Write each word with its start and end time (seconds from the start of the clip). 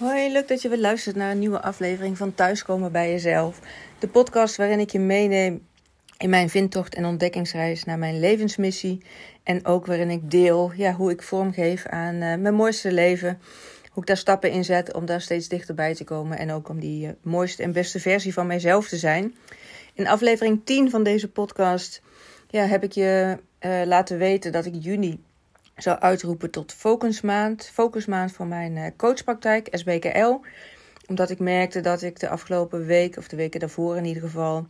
Hoi, 0.00 0.32
leuk 0.32 0.48
dat 0.48 0.62
je 0.62 0.68
weer 0.68 0.78
luistert 0.78 1.16
naar 1.16 1.30
een 1.30 1.38
nieuwe 1.38 1.62
aflevering 1.62 2.16
van 2.16 2.34
Thuiskomen 2.34 2.92
bij 2.92 3.10
Jezelf. 3.10 3.60
De 3.98 4.08
podcast 4.08 4.56
waarin 4.56 4.78
ik 4.78 4.90
je 4.90 4.98
meeneem 4.98 5.66
in 6.18 6.30
mijn 6.30 6.50
vindtocht 6.50 6.94
en 6.94 7.04
ontdekkingsreis 7.04 7.84
naar 7.84 7.98
mijn 7.98 8.20
levensmissie. 8.20 9.02
En 9.42 9.66
ook 9.66 9.86
waarin 9.86 10.10
ik 10.10 10.30
deel 10.30 10.72
ja, 10.76 10.92
hoe 10.92 11.10
ik 11.10 11.22
vormgeef 11.22 11.86
aan 11.86 12.14
uh, 12.14 12.20
mijn 12.20 12.54
mooiste 12.54 12.92
leven. 12.92 13.38
Hoe 13.90 14.02
ik 14.02 14.08
daar 14.08 14.16
stappen 14.16 14.50
in 14.50 14.64
zet 14.64 14.94
om 14.94 15.06
daar 15.06 15.20
steeds 15.20 15.48
dichterbij 15.48 15.94
te 15.94 16.04
komen. 16.04 16.38
En 16.38 16.52
ook 16.52 16.68
om 16.68 16.80
die 16.80 17.06
uh, 17.06 17.12
mooiste 17.22 17.62
en 17.62 17.72
beste 17.72 18.00
versie 18.00 18.32
van 18.32 18.46
mijzelf 18.46 18.88
te 18.88 18.96
zijn. 18.96 19.34
In 19.94 20.08
aflevering 20.08 20.60
10 20.64 20.90
van 20.90 21.02
deze 21.02 21.28
podcast 21.28 22.02
ja, 22.48 22.64
heb 22.64 22.82
ik 22.82 22.92
je 22.92 23.38
uh, 23.60 23.82
laten 23.84 24.18
weten 24.18 24.52
dat 24.52 24.66
ik 24.66 24.74
juni 24.78 25.20
zou 25.82 25.98
uitroepen 25.98 26.50
tot 26.50 26.72
focusmaand. 26.72 27.70
Focusmaand 27.72 28.32
voor 28.32 28.46
mijn 28.46 28.76
uh, 28.76 28.86
coachpraktijk, 28.96 29.68
SBKL. 29.70 30.38
Omdat 31.06 31.30
ik 31.30 31.38
merkte 31.38 31.80
dat 31.80 32.02
ik 32.02 32.20
de 32.20 32.28
afgelopen 32.28 32.86
week, 32.86 33.16
of 33.16 33.28
de 33.28 33.36
weken 33.36 33.60
daarvoor 33.60 33.96
in 33.96 34.04
ieder 34.04 34.22
geval, 34.22 34.66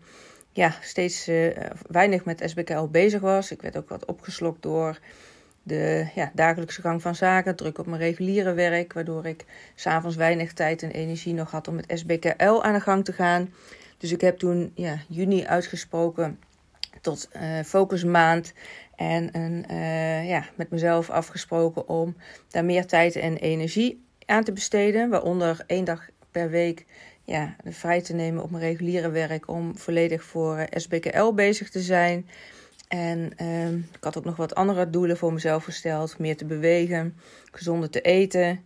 ja, 0.52 0.74
steeds 0.80 1.28
uh, 1.28 1.56
weinig 1.88 2.24
met 2.24 2.42
SBKL 2.44 2.84
bezig 2.84 3.20
was. 3.20 3.50
Ik 3.50 3.62
werd 3.62 3.76
ook 3.76 3.88
wat 3.88 4.04
opgeslokt 4.04 4.62
door 4.62 4.98
de 5.62 6.06
ja, 6.14 6.30
dagelijkse 6.34 6.80
gang 6.80 7.02
van 7.02 7.14
zaken, 7.14 7.56
druk 7.56 7.78
op 7.78 7.86
mijn 7.86 8.00
reguliere 8.00 8.52
werk, 8.52 8.92
waardoor 8.92 9.26
ik 9.26 9.44
s'avonds 9.74 10.16
weinig 10.16 10.52
tijd 10.52 10.82
en 10.82 10.90
energie 10.90 11.34
nog 11.34 11.50
had 11.50 11.68
om 11.68 11.74
met 11.74 11.92
SBKL 11.94 12.62
aan 12.62 12.72
de 12.72 12.80
gang 12.80 13.04
te 13.04 13.12
gaan. 13.12 13.52
Dus 13.98 14.12
ik 14.12 14.20
heb 14.20 14.38
toen 14.38 14.72
ja, 14.74 14.98
juni 15.08 15.46
uitgesproken 15.46 16.38
tot 17.00 17.28
uh, 17.36 17.60
focusmaand. 17.64 18.52
En 19.00 19.64
uh, 19.70 20.28
ja, 20.28 20.44
met 20.54 20.70
mezelf 20.70 21.10
afgesproken 21.10 21.88
om 21.88 22.16
daar 22.48 22.64
meer 22.64 22.86
tijd 22.86 23.16
en 23.16 23.36
energie 23.36 24.04
aan 24.26 24.44
te 24.44 24.52
besteden. 24.52 25.08
Waaronder 25.10 25.64
één 25.66 25.84
dag 25.84 26.08
per 26.30 26.50
week 26.50 26.86
ja, 27.24 27.56
vrij 27.64 28.02
te 28.02 28.14
nemen 28.14 28.42
op 28.42 28.50
mijn 28.50 28.62
reguliere 28.62 29.10
werk 29.10 29.48
om 29.48 29.78
volledig 29.78 30.22
voor 30.22 30.58
uh, 30.58 30.64
SBKL 30.70 31.32
bezig 31.32 31.70
te 31.70 31.80
zijn. 31.80 32.28
En 32.88 33.32
uh, 33.42 33.68
ik 33.72 33.98
had 34.00 34.18
ook 34.18 34.24
nog 34.24 34.36
wat 34.36 34.54
andere 34.54 34.90
doelen 34.90 35.16
voor 35.16 35.32
mezelf 35.32 35.64
gesteld. 35.64 36.18
Meer 36.18 36.36
te 36.36 36.44
bewegen, 36.44 37.16
gezonder 37.52 37.90
te 37.90 38.00
eten, 38.00 38.64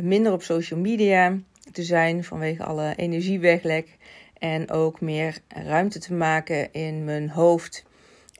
minder 0.00 0.32
op 0.32 0.42
social 0.42 0.80
media 0.80 1.38
te 1.72 1.82
zijn 1.82 2.24
vanwege 2.24 2.64
alle 2.64 2.94
energieweglek. 2.96 3.96
En 4.38 4.70
ook 4.70 5.00
meer 5.00 5.38
ruimte 5.48 5.98
te 5.98 6.14
maken 6.14 6.72
in 6.72 7.04
mijn 7.04 7.30
hoofd. 7.30 7.84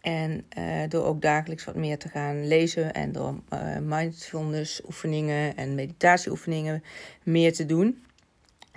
En 0.03 0.45
uh, 0.59 0.65
door 0.89 1.05
ook 1.05 1.23
dagelijks 1.23 1.65
wat 1.65 1.75
meer 1.75 1.99
te 1.99 2.09
gaan 2.09 2.47
lezen 2.47 2.93
en 2.93 3.13
door 3.13 3.41
uh, 3.53 3.79
mindfulness 3.83 4.83
oefeningen 4.87 5.57
en 5.57 5.75
meditatieoefeningen 5.75 6.83
meer 7.23 7.53
te 7.53 7.67
doen. 7.67 8.03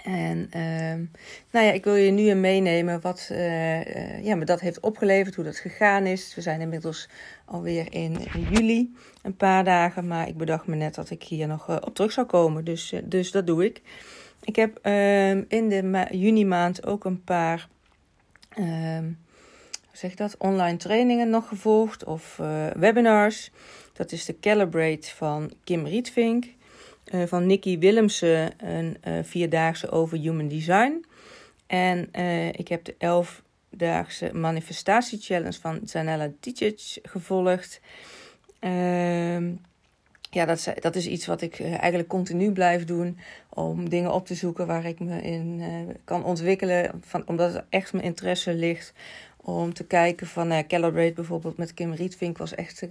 En 0.04 0.50
uh, 0.56 1.08
nou 1.52 1.66
ja, 1.66 1.72
ik 1.72 1.84
wil 1.84 1.96
je 1.96 2.12
nu 2.12 2.30
een 2.30 2.40
meenemen 2.40 3.02
wat 3.02 3.30
uh, 3.32 4.24
ja, 4.24 4.36
me 4.36 4.46
dat 4.46 4.60
heeft 4.60 4.80
opgeleverd, 4.80 5.36
hoe 5.36 5.44
dat 5.44 5.58
gegaan 5.58 6.06
is. 6.06 6.36
We 6.36 6.42
zijn 6.42 6.62
inmiddels 6.62 7.10
alweer 7.46 7.94
in, 7.94 8.18
in 8.34 8.48
juli, 8.52 8.96
een 9.22 9.36
paar 9.36 9.64
dagen. 9.64 10.08
Maar 10.08 10.28
ik 10.28 10.38
bedacht 10.38 10.68
me 10.68 10.76
net 10.76 10.96
dat 10.96 11.10
ik 11.10 11.24
hier 11.24 11.48
nog 11.48 11.86
op 11.86 11.96
terug 11.96 12.12
zou 12.12 12.28
komen. 12.28 12.64
Dus, 12.64 12.94
dus 13.04 13.32
dat 13.32 13.48
doe 13.48 13.66
ik. 13.66 13.82
Ik 14.44 14.56
heb 14.56 14.80
ehm, 14.82 15.44
in 15.48 15.70
de 15.70 16.08
juni 16.12 16.46
maand 16.46 16.86
ook 16.86 17.06
een 17.06 17.24
paar 17.24 17.68
ehm, 18.50 19.06
zeg 19.96 20.16
dat, 20.16 20.36
online 20.38 20.78
trainingen 20.78 21.30
nog 21.30 21.48
gevolgd 21.48 22.04
of 22.04 22.38
uh, 22.42 22.68
webinars. 22.68 23.52
Dat 23.94 24.12
is 24.12 24.26
de 24.26 24.40
Calibrate 24.40 25.16
van 25.16 25.52
Kim 25.64 25.86
Rietvink. 25.86 26.46
Uh, 27.14 27.24
van 27.24 27.46
Nikki 27.46 27.80
Willemsen, 27.80 28.52
een 28.58 28.98
uh, 29.08 29.14
vierdaagse 29.24 29.92
over 29.92 30.18
human 30.18 30.48
design. 30.48 31.06
En 31.68 32.14
ik 32.52 32.68
heb 32.68 32.86
de 32.86 32.96
elfdaagse 32.98 34.34
manifestatie 34.34 35.20
challenge 35.20 35.60
van 35.60 35.80
Zanella 35.84 36.32
Ticic 36.40 36.98
gevolgd. 37.04 37.82
Ehm, 38.60 39.52
ja, 40.30 40.46
dat 40.46 40.58
is, 40.58 40.68
dat 40.80 40.96
is 40.96 41.08
iets 41.08 41.26
wat 41.26 41.42
ik 41.42 41.60
eigenlijk 41.60 42.10
continu 42.10 42.52
blijf 42.52 42.86
doen. 42.86 43.18
Om 43.50 43.90
dingen 43.90 44.14
op 44.14 44.26
te 44.26 44.36
zoeken 44.36 44.68
waar 44.68 44.86
ik 44.86 45.00
me 45.00 45.22
in 45.22 45.64
kan 46.04 46.24
ontwikkelen. 46.24 47.02
Van, 47.02 47.28
omdat 47.28 47.54
het 47.54 47.64
echt 47.70 47.94
mijn 47.94 48.06
interesse 48.06 48.54
ligt 48.54 48.94
om 49.46 49.74
te 49.74 49.86
kijken 49.86 50.28
van 50.28 50.52
uh, 50.52 50.60
Calibrate 50.68 51.14
bijvoorbeeld 51.14 51.58
met 51.58 51.74
Kim 51.74 51.94
Rietvink 51.94 52.38
was 52.38 52.56
echt 52.56 52.88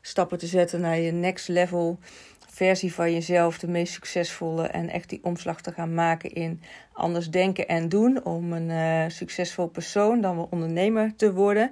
stappen 0.00 0.38
te 0.38 0.46
zetten 0.46 0.80
naar 0.80 0.98
je 0.98 1.12
next 1.12 1.48
level 1.48 1.98
versie 2.46 2.94
van 2.94 3.12
jezelf, 3.12 3.58
de 3.58 3.68
meest 3.68 3.92
succesvolle 3.92 4.66
en 4.66 4.88
echt 4.88 5.08
die 5.08 5.20
omslag 5.22 5.60
te 5.60 5.72
gaan 5.72 5.94
maken 5.94 6.32
in 6.32 6.62
anders 6.92 7.30
denken 7.30 7.68
en 7.68 7.88
doen 7.88 8.24
om 8.24 8.52
een 8.52 8.68
uh, 8.68 9.04
succesvol 9.08 9.66
persoon 9.66 10.20
dan 10.20 10.36
wel 10.36 10.48
ondernemer 10.50 11.12
te 11.16 11.32
worden. 11.32 11.70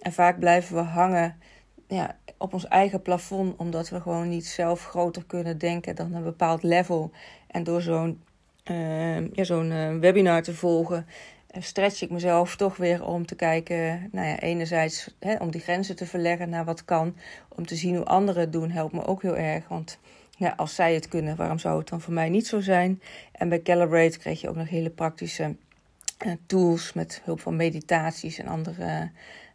En 0.00 0.12
vaak 0.12 0.38
blijven 0.38 0.76
we 0.76 0.82
hangen 0.82 1.36
ja, 1.88 2.16
op 2.38 2.52
ons 2.52 2.68
eigen 2.68 3.02
plafond 3.02 3.56
omdat 3.56 3.88
we 3.88 4.00
gewoon 4.00 4.28
niet 4.28 4.46
zelf 4.46 4.84
groter 4.84 5.24
kunnen 5.26 5.58
denken 5.58 5.94
dan 5.94 6.14
een 6.14 6.22
bepaald 6.22 6.62
level. 6.62 7.10
En 7.46 7.64
door 7.64 7.82
zo'n 7.82 8.22
uh, 8.70 9.32
ja, 9.32 9.44
zo'n 9.44 10.00
webinar 10.00 10.42
te 10.42 10.54
volgen 10.54 11.06
stretch 11.58 12.02
ik 12.02 12.10
mezelf 12.10 12.56
toch 12.56 12.76
weer 12.76 13.04
om 13.04 13.26
te 13.26 13.34
kijken, 13.34 14.08
nou 14.12 14.26
ja, 14.26 14.38
enerzijds 14.38 15.14
hè, 15.18 15.36
om 15.36 15.50
die 15.50 15.60
grenzen 15.60 15.96
te 15.96 16.06
verleggen 16.06 16.48
naar 16.48 16.64
wat 16.64 16.84
kan, 16.84 17.16
om 17.48 17.66
te 17.66 17.76
zien 17.76 17.96
hoe 17.96 18.04
anderen 18.04 18.40
het 18.40 18.52
doen, 18.52 18.70
helpt 18.70 18.92
me 18.92 19.06
ook 19.06 19.22
heel 19.22 19.36
erg. 19.36 19.68
Want 19.68 19.98
ja, 20.36 20.54
als 20.56 20.74
zij 20.74 20.94
het 20.94 21.08
kunnen, 21.08 21.36
waarom 21.36 21.58
zou 21.58 21.78
het 21.78 21.88
dan 21.88 22.00
voor 22.00 22.12
mij 22.12 22.28
niet 22.28 22.46
zo 22.46 22.60
zijn? 22.60 23.02
En 23.32 23.48
bij 23.48 23.62
Calibrate 23.62 24.18
kreeg 24.18 24.40
je 24.40 24.48
ook 24.48 24.56
nog 24.56 24.68
hele 24.68 24.90
praktische 24.90 25.56
uh, 26.26 26.32
tools 26.46 26.92
met 26.92 27.20
hulp 27.24 27.40
van 27.40 27.56
meditaties 27.56 28.38
en 28.38 28.46
andere 28.46 29.10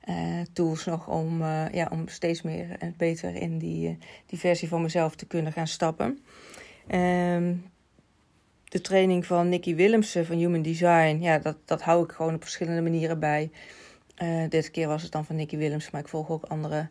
uh, 0.10 0.16
tools 0.54 0.86
nog 0.86 1.08
om, 1.08 1.42
uh, 1.42 1.70
ja, 1.72 1.88
om 1.92 2.08
steeds 2.08 2.42
meer 2.42 2.76
en 2.80 2.94
beter 2.98 3.36
in 3.36 3.58
die, 3.58 3.98
die 4.26 4.40
versie 4.40 4.68
van 4.68 4.82
mezelf 4.82 5.16
te 5.16 5.26
kunnen 5.26 5.52
gaan 5.52 5.68
stappen. 5.68 6.20
Um, 6.92 7.74
de 8.76 8.82
training 8.82 9.26
van 9.26 9.50
Nikki 9.50 9.76
Willemsen 9.76 10.26
van 10.26 10.38
Human 10.38 10.62
Design, 10.62 11.18
ja, 11.22 11.40
dat, 11.40 11.58
dat 11.66 11.82
hou 11.82 12.04
ik 12.04 12.12
gewoon 12.12 12.34
op 12.34 12.42
verschillende 12.42 12.82
manieren 12.82 13.20
bij. 13.20 13.52
Uh, 14.24 14.50
dit 14.50 14.72
keer 14.72 14.88
was 14.88 15.04
het 15.04 15.12
dan 15.12 15.26
van 15.26 15.36
Nikki 15.36 15.58
Willemsen, 15.58 15.90
maar 15.92 16.02
ik 16.02 16.08
volg 16.08 16.30
ook 16.30 16.44
andere 16.44 16.90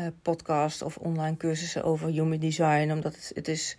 uh, 0.00 0.06
podcasts 0.22 0.82
of 0.82 0.96
online 0.96 1.36
cursussen 1.36 1.84
over 1.84 2.08
Human 2.08 2.38
Design. 2.38 2.90
Omdat 2.90 3.14
het, 3.14 3.32
het 3.34 3.48
is 3.48 3.76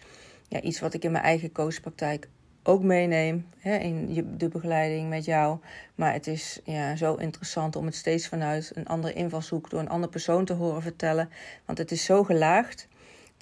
ja, 0.48 0.62
iets 0.62 0.80
wat 0.80 0.94
ik 0.94 1.04
in 1.04 1.12
mijn 1.12 1.24
eigen 1.24 1.52
coachpraktijk 1.52 2.30
ook 2.64 2.84
meeneem 2.84 3.48
hè, 3.58 3.78
in 3.78 4.28
de 4.38 4.48
begeleiding 4.48 5.10
met 5.10 5.26
jou. 5.26 5.58
Maar 5.96 6.14
het 6.14 6.28
is 6.28 6.60
ja, 6.64 6.96
zo 6.96 7.16
interessant 7.16 7.76
om 7.76 7.86
het 7.86 7.96
steeds 7.96 8.28
vanuit 8.28 8.72
een 8.74 8.88
andere 8.88 9.14
invalshoek 9.14 9.70
door 9.70 9.80
een 9.80 9.90
andere 9.90 10.12
persoon 10.12 10.46
te 10.46 10.54
horen 10.54 10.82
vertellen. 10.82 11.30
Want 11.66 11.78
het 11.78 11.92
is 11.92 12.06
zo 12.06 12.24
gelaagd 12.24 12.88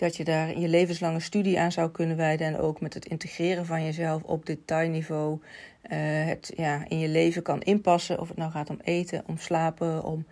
dat 0.02 0.18
je 0.18 0.24
daar 0.24 0.60
je 0.60 0.68
levenslange 0.68 1.20
studie 1.20 1.60
aan 1.60 1.72
zou 1.72 1.90
kunnen 1.90 2.18
wijden. 2.18 2.48
En 2.48 2.58
ook 2.58 2.82
met 2.82 2.94
het 2.94 3.06
integreren 3.06 3.66
van 3.66 3.84
jezelf 3.84 4.24
op 4.24 4.46
detailniveau 4.46 5.40
uh, 5.42 5.98
het 6.26 6.54
ja, 6.56 6.86
in 6.88 7.00
je 7.00 7.08
leven 7.08 7.42
kan 7.42 7.62
inpassen. 7.62 8.20
Of 8.20 8.28
het 8.28 8.38
nou 8.38 8.52
gaat 8.52 8.70
om 8.70 8.80
eten, 8.84 9.24
om 9.26 9.38
slapen, 9.38 10.04
om 10.04 10.26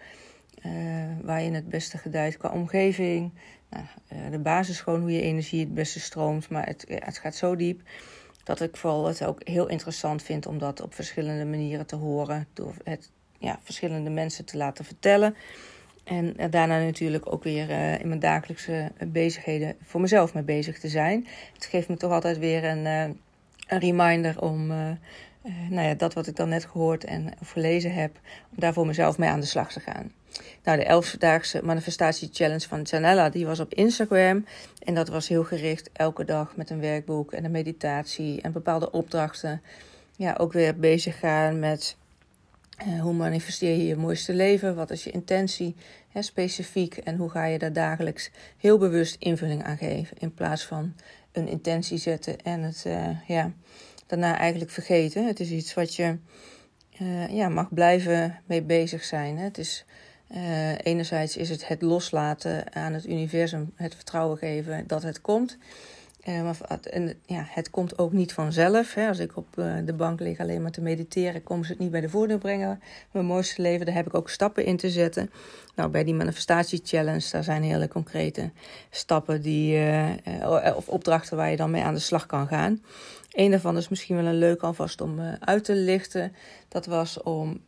uh, 0.65 0.71
waar 1.21 1.41
je 1.41 1.51
het 1.51 1.69
beste 1.69 1.97
gedijt 1.97 2.37
qua 2.37 2.49
omgeving. 2.49 3.31
Nou, 3.69 3.85
uh, 4.13 4.31
de 4.31 4.39
basis 4.39 4.81
gewoon 4.81 5.01
hoe 5.01 5.11
je 5.11 5.21
energie 5.21 5.59
het 5.59 5.73
beste 5.73 5.99
stroomt. 5.99 6.49
Maar 6.49 6.65
het, 6.65 6.85
het 6.87 7.17
gaat 7.17 7.35
zo 7.35 7.55
diep 7.55 7.81
dat 8.43 8.61
ik 8.61 8.77
vooral 8.77 9.05
het 9.05 9.25
ook 9.25 9.47
heel 9.47 9.67
interessant 9.67 10.23
vind 10.23 10.45
om 10.45 10.57
dat 10.57 10.81
op 10.81 10.93
verschillende 10.93 11.45
manieren 11.45 11.85
te 11.85 11.95
horen. 11.95 12.47
Door 12.53 12.73
het 12.83 13.11
ja, 13.37 13.59
verschillende 13.63 14.09
mensen 14.09 14.45
te 14.45 14.57
laten 14.57 14.85
vertellen. 14.85 15.35
En 16.03 16.35
daarna 16.49 16.79
natuurlijk 16.79 17.33
ook 17.33 17.43
weer 17.43 17.69
uh, 17.69 17.99
in 17.99 18.07
mijn 18.07 18.19
dagelijkse 18.19 18.91
bezigheden 19.07 19.75
voor 19.83 20.01
mezelf 20.01 20.33
mee 20.33 20.43
bezig 20.43 20.79
te 20.79 20.87
zijn. 20.87 21.27
Het 21.53 21.65
geeft 21.65 21.89
me 21.89 21.97
toch 21.97 22.11
altijd 22.11 22.37
weer 22.37 22.63
een, 22.63 22.85
een 22.85 23.79
reminder 23.79 24.41
om 24.41 24.71
nou 25.69 25.87
ja, 25.87 25.93
dat 25.93 26.13
wat 26.13 26.27
ik 26.27 26.35
dan 26.35 26.49
net 26.49 26.65
gehoord 26.65 27.03
en 27.03 27.33
gelezen 27.43 27.93
heb, 27.93 28.19
om 28.51 28.59
daar 28.59 28.73
voor 28.73 28.85
mezelf 28.85 29.17
mee 29.17 29.29
aan 29.29 29.39
de 29.39 29.45
slag 29.45 29.71
te 29.71 29.79
gaan. 29.79 30.11
Nou, 30.63 30.77
de 30.77 30.83
elfdaagse 30.83 31.61
manifestatie 31.63 32.29
challenge 32.31 32.67
van 32.67 32.81
Janella, 32.81 33.29
die 33.29 33.45
was 33.45 33.59
op 33.59 33.73
Instagram. 33.73 34.45
En 34.79 34.93
dat 34.93 35.07
was 35.07 35.27
heel 35.27 35.43
gericht 35.43 35.89
elke 35.93 36.25
dag 36.25 36.55
met 36.55 36.69
een 36.69 36.79
werkboek 36.79 37.31
en 37.33 37.45
een 37.45 37.51
meditatie 37.51 38.41
en 38.41 38.51
bepaalde 38.51 38.91
opdrachten. 38.91 39.61
Ja, 40.15 40.35
ook 40.37 40.53
weer 40.53 40.79
bezig 40.79 41.19
gaan 41.19 41.59
met 41.59 41.97
uh, 42.87 43.01
hoe 43.01 43.13
manifesteer 43.13 43.77
je 43.77 43.85
je 43.85 43.95
mooiste 43.95 44.33
leven? 44.33 44.75
Wat 44.75 44.91
is 44.91 45.03
je 45.03 45.11
intentie 45.11 45.75
hè, 46.09 46.21
specifiek? 46.21 46.97
En 46.97 47.15
hoe 47.15 47.29
ga 47.29 47.45
je 47.45 47.59
daar 47.59 47.73
dagelijks 47.73 48.31
heel 48.57 48.77
bewust 48.77 49.15
invulling 49.19 49.63
aan 49.63 49.77
geven? 49.77 50.17
In 50.17 50.33
plaats 50.33 50.65
van 50.65 50.93
een 51.31 51.47
intentie 51.47 51.97
zetten 51.97 52.41
en 52.41 52.61
het 52.61 52.83
uh, 52.87 53.27
ja, 53.27 53.51
daarna 54.07 54.37
eigenlijk 54.37 54.71
vergeten. 54.71 55.27
Het 55.27 55.39
is 55.39 55.49
iets 55.49 55.73
wat 55.73 55.95
je 55.95 56.17
uh, 57.01 57.27
ja, 57.27 57.49
mag 57.49 57.73
blijven 57.73 58.39
mee 58.45 58.61
bezig 58.61 59.03
zijn. 59.03 59.37
Hè. 59.37 59.43
Het 59.43 59.57
is, 59.57 59.85
enerzijds 60.83 61.37
is 61.37 61.49
het 61.49 61.67
het 61.67 61.81
loslaten 61.81 62.75
aan 62.75 62.93
het 62.93 63.05
universum, 63.05 63.71
het 63.75 63.95
vertrouwen 63.95 64.37
geven 64.37 64.87
dat 64.87 65.03
het 65.03 65.21
komt. 65.21 65.57
En 66.83 67.13
ja, 67.25 67.45
het 67.47 67.69
komt 67.69 67.97
ook 67.97 68.11
niet 68.11 68.33
vanzelf. 68.33 68.93
Hè. 68.93 69.07
Als 69.07 69.19
ik 69.19 69.37
op 69.37 69.47
de 69.85 69.93
bank 69.97 70.19
lig 70.19 70.39
alleen 70.39 70.61
maar 70.61 70.71
te 70.71 70.81
mediteren, 70.81 71.43
komen 71.43 71.65
ze 71.65 71.71
het 71.71 71.81
niet 71.81 71.91
bij 71.91 72.01
de 72.01 72.09
voordeel 72.09 72.37
brengen. 72.37 72.81
Mijn 73.11 73.25
mooiste 73.25 73.61
leven, 73.61 73.85
daar 73.85 73.95
heb 73.95 74.07
ik 74.07 74.13
ook 74.13 74.29
stappen 74.29 74.65
in 74.65 74.77
te 74.77 74.89
zetten. 74.89 75.31
Nou, 75.75 75.89
bij 75.89 76.03
die 76.03 76.13
manifestatie 76.13 76.81
challenge, 76.83 77.27
daar 77.31 77.43
zijn 77.43 77.63
hele 77.63 77.87
concrete 77.87 78.51
stappen 78.89 79.41
die, 79.41 79.81
of 80.75 80.87
opdrachten 80.89 81.37
waar 81.37 81.49
je 81.49 81.57
dan 81.57 81.71
mee 81.71 81.83
aan 81.83 81.93
de 81.93 81.99
slag 81.99 82.25
kan 82.25 82.47
gaan. 82.47 82.83
Een 83.29 83.51
daarvan 83.51 83.77
is 83.77 83.89
misschien 83.89 84.15
wel 84.15 84.25
een 84.25 84.37
leuk 84.37 84.61
alvast 84.61 85.01
om 85.01 85.19
uit 85.39 85.63
te 85.63 85.75
lichten. 85.75 86.33
Dat 86.67 86.85
was 86.85 87.21
om 87.21 87.59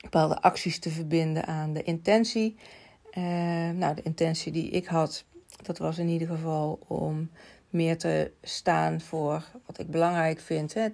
bepaalde 0.00 0.40
acties 0.40 0.78
te 0.78 0.90
verbinden 0.90 1.46
aan 1.46 1.72
de 1.72 1.82
intentie. 1.82 2.56
Nou, 3.74 3.94
de 3.94 4.02
intentie 4.02 4.52
die 4.52 4.70
ik 4.70 4.86
had, 4.86 5.24
dat 5.62 5.78
was 5.78 5.98
in 5.98 6.08
ieder 6.08 6.28
geval 6.28 6.78
om 6.86 7.30
meer 7.70 7.98
te 7.98 8.30
staan 8.42 9.00
voor 9.00 9.44
wat 9.66 9.78
ik 9.78 9.90
belangrijk 9.90 10.40
vind. 10.40 10.74
Hè. 10.74 10.88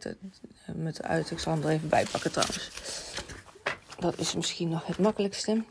Met 0.74 1.02
uit, 1.02 1.30
ik 1.30 1.38
zal 1.38 1.52
hem 1.52 1.62
er 1.62 1.68
even 1.68 1.88
bij 1.88 2.06
pakken 2.10 2.32
trouwens. 2.32 2.70
Dat 3.98 4.18
is 4.18 4.34
misschien 4.34 4.68
nog 4.68 4.86
het 4.86 4.98
makkelijkste. 4.98 5.62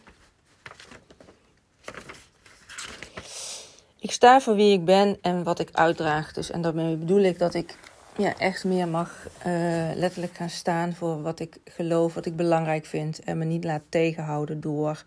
Ik 4.00 4.12
sta 4.12 4.42
voor 4.42 4.56
wie 4.56 4.74
ik 4.74 4.86
ben 4.86 5.18
en 5.22 5.44
wat 5.44 5.60
ik 5.60 5.70
uitdraag. 5.72 6.34
Dus, 6.34 6.52
en 6.52 6.62
daarmee 6.62 6.96
bedoel 6.96 7.22
ik 7.22 7.40
dat 7.40 7.54
ik 7.54 7.76
ja, 8.18 8.38
echt 8.38 8.64
meer 8.64 8.88
mag 8.88 9.28
uh, 9.38 9.46
letterlijk 9.96 10.36
gaan 10.36 10.50
staan 10.50 10.94
voor 10.94 11.22
wat 11.22 11.40
ik 11.40 11.58
geloof, 11.66 12.14
wat 12.14 12.26
ik 12.26 12.36
belangrijk 12.36 12.86
vind. 12.86 13.20
En 13.20 13.38
me 13.38 13.46
niet 13.46 13.64
laat 13.64 13.82
tegenhouden 13.90 14.62
door 14.62 15.04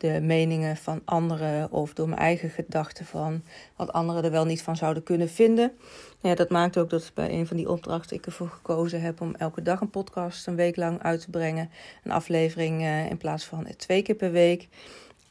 de 0.00 0.20
meningen 0.20 0.76
van 0.76 1.02
anderen 1.04 1.72
of 1.72 1.94
door 1.94 2.08
mijn 2.08 2.20
eigen 2.20 2.50
gedachten 2.50 3.06
van 3.06 3.42
wat 3.76 3.92
anderen 3.92 4.24
er 4.24 4.30
wel 4.30 4.44
niet 4.44 4.62
van 4.62 4.76
zouden 4.76 5.02
kunnen 5.02 5.28
vinden. 5.28 5.72
Ja, 6.20 6.34
dat 6.34 6.48
maakt 6.50 6.78
ook 6.78 6.90
dat 6.90 7.10
bij 7.14 7.30
een 7.30 7.46
van 7.46 7.56
die 7.56 7.70
opdrachten 7.70 8.16
ik 8.16 8.26
ervoor 8.26 8.48
gekozen 8.48 9.00
heb 9.00 9.20
om 9.20 9.34
elke 9.34 9.62
dag 9.62 9.80
een 9.80 9.90
podcast 9.90 10.46
een 10.46 10.54
week 10.54 10.76
lang 10.76 11.02
uit 11.02 11.20
te 11.20 11.30
brengen. 11.30 11.70
Een 12.04 12.10
aflevering 12.10 12.80
uh, 12.80 13.10
in 13.10 13.16
plaats 13.16 13.44
van 13.44 13.66
twee 13.76 14.02
keer 14.02 14.14
per 14.14 14.32
week. 14.32 14.68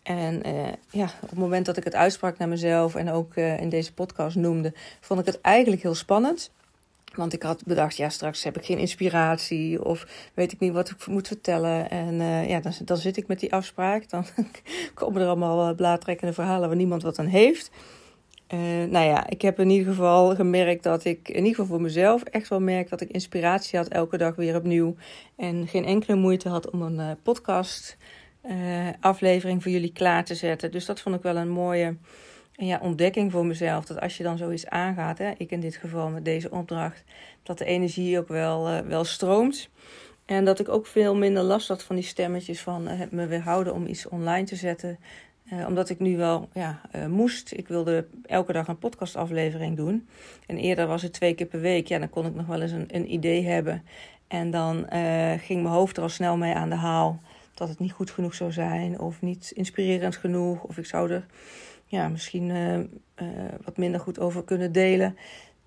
En 0.03 0.47
uh, 0.47 0.67
ja, 0.89 1.09
op 1.21 1.29
het 1.29 1.39
moment 1.39 1.65
dat 1.65 1.77
ik 1.77 1.83
het 1.83 1.95
uitsprak 1.95 2.37
naar 2.37 2.47
mezelf 2.47 2.95
en 2.95 3.11
ook 3.11 3.35
in 3.35 3.69
deze 3.69 3.93
podcast 3.93 4.35
noemde, 4.35 4.73
vond 4.99 5.19
ik 5.19 5.25
het 5.25 5.41
eigenlijk 5.41 5.81
heel 5.81 5.95
spannend. 5.95 6.51
Want 7.19 7.33
ik 7.33 7.43
had 7.43 7.63
bedacht, 7.65 7.97
ja, 7.97 8.09
straks 8.09 8.43
heb 8.43 8.57
ik 8.57 8.65
geen 8.65 8.77
inspiratie 8.77 9.85
of 9.85 10.07
weet 10.33 10.51
ik 10.51 10.59
niet 10.59 10.73
wat 10.73 10.89
ik 10.89 11.07
moet 11.07 11.27
vertellen. 11.27 11.89
En 11.89 12.13
uh, 12.13 12.49
ja, 12.49 12.59
dan, 12.59 12.71
dan 12.85 12.97
zit 12.97 13.17
ik 13.17 13.27
met 13.27 13.39
die 13.39 13.53
afspraak. 13.53 14.09
Dan 14.09 14.25
komen 14.93 15.21
er 15.21 15.27
allemaal 15.27 15.75
blaadtrekkende 15.75 16.33
verhalen 16.33 16.67
waar 16.67 16.77
niemand 16.77 17.01
wat 17.01 17.19
aan 17.19 17.25
heeft. 17.25 17.71
Uh, 18.53 18.59
nou 18.89 19.05
ja, 19.05 19.29
ik 19.29 19.41
heb 19.41 19.59
in 19.59 19.69
ieder 19.69 19.87
geval 19.87 20.35
gemerkt 20.35 20.83
dat 20.83 21.05
ik, 21.05 21.29
in 21.29 21.35
ieder 21.35 21.49
geval 21.49 21.65
voor 21.65 21.81
mezelf, 21.81 22.23
echt 22.23 22.47
wel 22.47 22.59
merk 22.59 22.89
dat 22.89 23.01
ik 23.01 23.09
inspiratie 23.09 23.79
had 23.79 23.87
elke 23.87 24.17
dag 24.17 24.35
weer 24.35 24.55
opnieuw. 24.55 24.95
En 25.35 25.67
geen 25.67 25.85
enkele 25.85 26.15
moeite 26.15 26.49
had 26.49 26.69
om 26.69 26.81
een 26.81 26.99
uh, 26.99 27.11
podcast 27.23 27.97
aflevering 28.99 29.63
voor 29.63 29.71
jullie 29.71 29.91
klaar 29.91 30.25
te 30.25 30.35
zetten. 30.35 30.71
Dus 30.71 30.85
dat 30.85 31.01
vond 31.01 31.15
ik 31.15 31.21
wel 31.21 31.35
een 31.35 31.49
mooie 31.49 31.95
ja, 32.59 32.79
ontdekking 32.81 33.31
voor 33.31 33.45
mezelf. 33.45 33.85
Dat 33.85 33.99
als 33.99 34.17
je 34.17 34.23
dan 34.23 34.37
zoiets 34.37 34.67
aangaat, 34.67 35.17
hè, 35.17 35.31
ik 35.37 35.51
in 35.51 35.59
dit 35.59 35.75
geval 35.75 36.09
met 36.09 36.25
deze 36.25 36.51
opdracht, 36.51 37.03
dat 37.43 37.57
de 37.57 37.65
energie 37.65 38.19
ook 38.19 38.27
wel, 38.27 38.69
uh, 38.69 38.79
wel 38.79 39.03
stroomt. 39.03 39.69
En 40.25 40.45
dat 40.45 40.59
ik 40.59 40.69
ook 40.69 40.87
veel 40.87 41.15
minder 41.15 41.43
last 41.43 41.67
had 41.67 41.83
van 41.83 41.95
die 41.95 42.05
stemmetjes 42.05 42.61
van 42.61 42.89
uh, 42.89 43.01
me 43.09 43.27
weerhouden 43.27 43.73
om 43.73 43.85
iets 43.85 44.07
online 44.07 44.45
te 44.45 44.55
zetten. 44.55 44.99
Uh, 45.53 45.67
omdat 45.67 45.89
ik 45.89 45.99
nu 45.99 46.17
wel 46.17 46.49
ja, 46.53 46.81
moest. 47.07 47.51
Ik 47.51 47.67
wilde 47.67 48.07
elke 48.25 48.53
dag 48.53 48.67
een 48.67 48.77
podcastaflevering 48.77 49.75
doen. 49.75 50.07
En 50.47 50.57
eerder 50.57 50.87
was 50.87 51.01
het 51.01 51.13
twee 51.13 51.33
keer 51.33 51.45
per 51.45 51.59
week. 51.59 51.87
Ja, 51.87 51.99
dan 51.99 52.09
kon 52.09 52.25
ik 52.25 52.35
nog 52.35 52.45
wel 52.45 52.61
eens 52.61 52.71
een, 52.71 52.87
een 52.87 53.13
idee 53.13 53.45
hebben. 53.47 53.83
En 54.27 54.51
dan 54.51 54.85
ging 55.39 55.61
mijn 55.61 55.73
hoofd 55.73 55.97
er 55.97 56.03
al 56.03 56.09
snel 56.09 56.37
mee 56.37 56.53
aan 56.53 56.69
de 56.69 56.75
haal. 56.75 57.19
Dat 57.53 57.69
het 57.69 57.79
niet 57.79 57.91
goed 57.91 58.11
genoeg 58.11 58.33
zou 58.33 58.51
zijn. 58.51 58.99
Of 58.99 59.21
niet 59.21 59.51
inspirerend 59.55 60.15
genoeg. 60.15 60.63
Of 60.63 60.77
ik 60.77 60.85
zou 60.85 61.11
er 61.11 61.25
ja, 61.89 62.07
misschien 62.07 62.49
uh, 62.49 62.77
uh, 62.77 62.85
wat 63.63 63.77
minder 63.77 63.99
goed 63.99 64.19
over 64.19 64.43
kunnen 64.43 64.71
delen. 64.71 65.17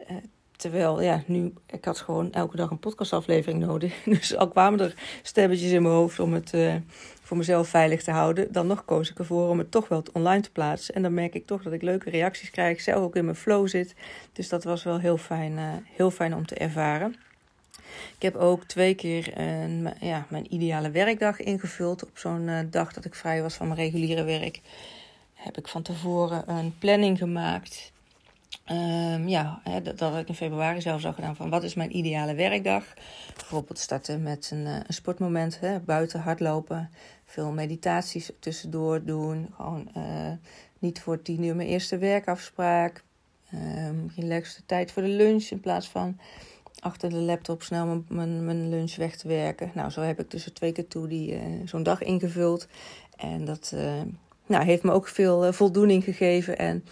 Uh, 0.01 0.17
terwijl, 0.57 1.03
ja, 1.03 1.23
nu, 1.27 1.53
ik 1.67 1.85
had 1.85 1.99
gewoon 1.99 2.33
elke 2.33 2.57
dag 2.57 2.71
een 2.71 2.79
podcastaflevering 2.79 3.61
nodig. 3.61 4.03
Dus 4.05 4.37
al 4.37 4.49
kwamen 4.49 4.81
er 4.81 4.95
stemmetjes 5.23 5.71
in 5.71 5.83
mijn 5.83 5.95
hoofd 5.95 6.19
om 6.21 6.33
het 6.33 6.55
voor 7.23 7.37
mezelf 7.37 7.69
veilig 7.69 8.03
te 8.03 8.11
houden. 8.11 8.53
Dan 8.53 8.67
nog 8.67 8.85
koos 8.85 9.11
ik 9.11 9.19
ervoor 9.19 9.49
om 9.49 9.59
het 9.59 9.71
toch 9.71 9.89
wel 9.89 10.03
online 10.13 10.43
te 10.43 10.51
plaatsen. 10.51 10.95
En 10.95 11.03
dan 11.03 11.15
merk 11.15 11.35
ik 11.35 11.47
toch 11.47 11.63
dat 11.63 11.73
ik 11.73 11.83
leuke 11.83 12.11
reacties 12.11 12.51
krijg. 12.51 12.81
Zelf 12.81 13.05
ook 13.05 13.17
in 13.17 13.25
mijn 13.25 13.37
flow 13.37 13.69
zit. 13.69 13.95
Dus 14.33 14.49
dat 14.49 14.65
was 14.65 14.83
wel 14.83 14.99
heel 14.99 15.17
fijn, 15.17 15.85
heel 15.85 16.11
fijn 16.11 16.35
om 16.35 16.47
te 16.47 16.55
ervaren. 16.55 17.17
Ik 18.17 18.23
heb 18.23 18.35
ook 18.35 18.65
twee 18.65 18.95
keer 18.95 19.39
een, 19.39 19.89
ja, 20.01 20.27
mijn 20.29 20.55
ideale 20.55 20.91
werkdag 20.91 21.41
ingevuld. 21.41 22.05
Op 22.05 22.19
zo'n 22.19 22.67
dag 22.71 22.93
dat 22.93 23.05
ik 23.05 23.15
vrij 23.15 23.43
was 23.43 23.55
van 23.55 23.69
mijn 23.69 23.79
reguliere 23.79 24.25
werk 24.25 24.61
heb 25.43 25.59
ik 25.59 25.69
van 25.69 25.83
tevoren 25.83 26.51
een 26.51 26.79
planning 26.79 27.19
gemaakt. 27.19 27.93
Um, 28.71 29.29
ja, 29.29 29.61
hè, 29.63 29.83
dat, 29.83 29.99
dat 29.99 30.17
ik 30.17 30.29
in 30.29 30.35
februari 30.35 30.81
zelfs 30.81 31.07
al 31.07 31.13
gedaan 31.13 31.37
van 31.37 31.51
wat 31.51 31.63
is 31.63 31.75
mijn 31.75 31.97
ideale 31.97 32.35
werkdag. 32.35 32.85
Bijvoorbeeld 33.35 33.79
starten 33.79 34.23
met 34.23 34.51
een, 34.53 34.67
uh, 34.67 34.75
een 34.75 34.95
sportmoment, 34.95 35.61
hè, 35.61 35.81
buiten 35.81 36.21
hardlopen. 36.21 36.91
Veel 37.25 37.53
meditaties 37.53 38.31
tussendoor 38.39 39.05
doen. 39.05 39.49
Gewoon 39.57 39.89
uh, 39.97 40.33
niet 40.79 41.01
voor 41.01 41.23
tien 41.23 41.43
uur 41.43 41.57
mijn 41.57 41.69
eerste 41.69 41.99
werkafspraak. 41.99 43.03
Um, 43.55 44.13
relaxte 44.17 44.63
tijd 44.67 44.93
voor 44.93 45.03
de 45.03 45.09
lunch 45.09 45.45
in 45.45 45.61
plaats 45.61 45.89
van 45.89 46.19
achter 46.79 47.11
de 47.11 47.17
laptop 47.17 47.63
snel 47.63 48.05
mijn, 48.09 48.45
mijn, 48.45 48.69
lunch 48.69 48.97
weg 48.97 49.17
te 49.17 49.29
werken. 49.29 49.71
Nou, 49.75 49.91
zo 49.91 50.01
heb 50.01 50.21
ik 50.21 50.29
tussen 50.29 50.53
twee 50.53 50.73
keer 50.73 50.89
toe 50.89 51.09
die 51.09 51.33
uh, 51.33 51.41
zo'n 51.65 51.83
dag 51.83 52.03
ingevuld. 52.03 52.69
En 53.17 53.45
dat, 53.45 53.75
nou, 54.53 54.65
heeft 54.65 54.83
me 54.83 54.93
ook 54.93 55.09
veel 55.09 55.47
uh, 55.47 55.53
voldoening 55.53 56.05
gegeven. 56.05 56.59
En 56.59 56.85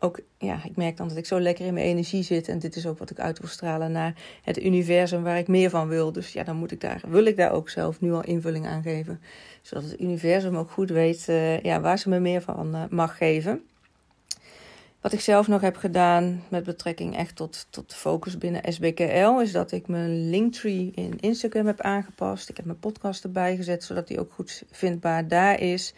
ook, 0.00 0.20
ja, 0.38 0.60
ik 0.64 0.76
merk 0.76 0.96
dan 0.96 1.08
dat 1.08 1.16
ik 1.16 1.26
zo 1.26 1.40
lekker 1.40 1.66
in 1.66 1.74
mijn 1.74 1.86
energie 1.86 2.22
zit. 2.22 2.48
En 2.48 2.58
dit 2.58 2.76
is 2.76 2.86
ook 2.86 2.98
wat 2.98 3.10
ik 3.10 3.18
uit 3.18 3.38
wil 3.38 3.48
stralen 3.48 3.92
naar 3.92 4.14
het 4.42 4.62
universum 4.62 5.22
waar 5.22 5.38
ik 5.38 5.48
meer 5.48 5.70
van 5.70 5.88
wil. 5.88 6.12
Dus 6.12 6.32
ja, 6.32 6.42
dan 6.44 6.56
moet 6.56 6.72
ik 6.72 6.80
daar, 6.80 7.02
wil 7.08 7.24
ik 7.24 7.36
daar 7.36 7.52
ook 7.52 7.68
zelf 7.68 8.00
nu 8.00 8.12
al 8.12 8.24
invulling 8.24 8.66
aan 8.66 8.82
geven. 8.82 9.20
Zodat 9.62 9.84
het 9.84 10.00
universum 10.00 10.56
ook 10.56 10.70
goed 10.70 10.90
weet 10.90 11.26
uh, 11.28 11.60
ja, 11.60 11.80
waar 11.80 11.98
ze 11.98 12.08
me 12.08 12.20
meer 12.20 12.42
van 12.42 12.74
uh, 12.74 12.82
mag 12.90 13.16
geven. 13.16 13.62
Wat 15.00 15.12
ik 15.12 15.20
zelf 15.20 15.48
nog 15.48 15.60
heb 15.60 15.76
gedaan 15.76 16.42
met 16.48 16.64
betrekking 16.64 17.16
echt 17.16 17.36
tot, 17.36 17.66
tot 17.70 17.94
focus 17.94 18.38
binnen 18.38 18.72
SBKL, 18.72 19.40
is 19.40 19.52
dat 19.52 19.72
ik 19.72 19.88
mijn 19.88 20.30
linktree 20.30 20.92
in 20.94 21.20
Instagram 21.20 21.66
heb 21.66 21.80
aangepast. 21.80 22.48
Ik 22.48 22.56
heb 22.56 22.64
mijn 22.64 22.78
podcast 22.78 23.24
erbij 23.24 23.56
gezet, 23.56 23.84
zodat 23.84 24.08
die 24.08 24.20
ook 24.20 24.32
goed 24.32 24.62
vindbaar 24.70 25.28
daar 25.28 25.60
is. 25.60 25.94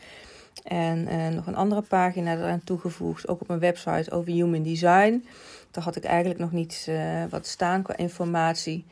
En 0.65 1.09
uh, 1.09 1.29
nog 1.29 1.47
een 1.47 1.57
andere 1.57 1.83
pagina 1.83 2.33
eraan 2.33 2.65
toegevoegd, 2.65 3.29
ook 3.29 3.41
op 3.41 3.49
mijn 3.49 3.61
website 3.61 4.11
over 4.11 4.33
human 4.33 4.63
design. 4.63 5.25
Daar 5.71 5.85
had 5.85 5.97
ik 5.97 6.05
eigenlijk 6.05 6.41
nog 6.41 6.53
niet 6.53 6.87
uh, 6.89 7.25
wat 7.31 7.47
staan 7.47 7.83
qua 7.83 7.97
informatie. 7.97 8.85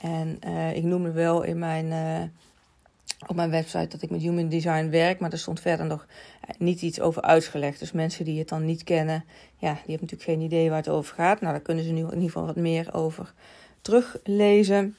En 0.00 0.38
uh, 0.46 0.76
ik 0.76 0.82
noemde 0.82 1.12
wel 1.12 1.42
in 1.42 1.58
mijn, 1.58 1.92
op 3.26 3.36
mijn 3.36 3.50
website 3.50 3.88
dat 3.88 4.02
ik 4.02 4.10
met 4.10 4.20
human 4.20 4.48
design 4.48 4.88
werk, 4.90 5.20
maar 5.20 5.32
er 5.32 5.38
stond 5.38 5.60
verder 5.60 5.86
nog 5.86 6.06
niet 6.58 6.82
iets 6.82 7.00
over 7.00 7.22
uitgelegd. 7.22 7.78
Dus 7.78 7.92
mensen 7.92 8.24
die 8.24 8.38
het 8.38 8.48
dan 8.48 8.64
niet 8.64 8.84
kennen, 8.84 9.24
ja, 9.56 9.72
die 9.72 9.72
hebben 9.72 10.00
natuurlijk 10.00 10.30
geen 10.30 10.40
idee 10.40 10.68
waar 10.68 10.78
het 10.78 10.88
over 10.88 11.14
gaat. 11.14 11.40
Nou, 11.40 11.52
daar 11.52 11.62
kunnen 11.62 11.84
ze 11.84 11.90
nu 11.90 12.00
in 12.00 12.06
ieder 12.06 12.22
geval 12.22 12.46
wat 12.46 12.56
meer 12.56 12.94
over 12.94 13.32
teruglezen. 13.82 14.96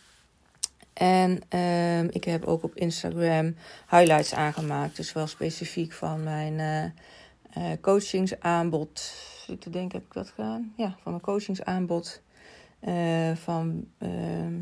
En 0.93 1.41
uh, 1.53 2.03
ik 2.03 2.23
heb 2.23 2.45
ook 2.45 2.63
op 2.63 2.75
Instagram 2.75 3.55
highlights 3.89 4.33
aangemaakt. 4.33 4.95
Dus 4.95 5.13
wel 5.13 5.27
specifiek 5.27 5.93
van 5.93 6.23
mijn 6.23 6.53
uh, 6.53 6.83
uh, 7.63 7.77
coachingsaanbod. 7.81 9.13
Ik 9.47 9.59
te 9.59 9.69
denken, 9.69 9.97
heb 9.97 10.07
ik 10.07 10.13
dat 10.13 10.29
gedaan? 10.29 10.73
Ja, 10.77 10.95
van 11.01 11.11
mijn 11.11 11.23
coachingsaanbod. 11.23 12.21
Uh, 12.87 13.31
van 13.35 13.87
ehm, 13.97 14.53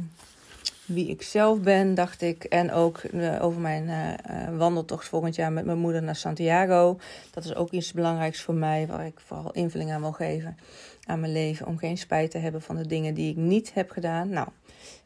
wie 0.85 1.07
ik 1.07 1.21
zelf 1.21 1.59
ben, 1.59 1.95
dacht 1.95 2.21
ik. 2.21 2.43
En 2.43 2.71
ook 2.71 3.01
over 3.41 3.61
mijn 3.61 4.17
wandeltocht 4.57 5.07
volgend 5.07 5.35
jaar 5.35 5.51
met 5.51 5.65
mijn 5.65 5.77
moeder 5.77 6.03
naar 6.03 6.15
Santiago. 6.15 6.99
Dat 7.31 7.43
is 7.43 7.55
ook 7.55 7.71
iets 7.71 7.93
belangrijks 7.93 8.41
voor 8.41 8.53
mij, 8.53 8.87
waar 8.87 9.05
ik 9.05 9.19
vooral 9.19 9.51
invulling 9.51 9.91
aan 9.91 10.01
wil 10.01 10.11
geven 10.11 10.57
aan 11.09 11.19
mijn 11.19 11.31
leven. 11.31 11.67
Om 11.67 11.77
geen 11.77 11.97
spijt 11.97 12.31
te 12.31 12.37
hebben 12.37 12.61
van 12.61 12.75
de 12.75 12.87
dingen 12.87 13.13
die 13.13 13.31
ik 13.31 13.35
niet 13.35 13.73
heb 13.73 13.89
gedaan. 13.89 14.29
Nou, 14.29 14.47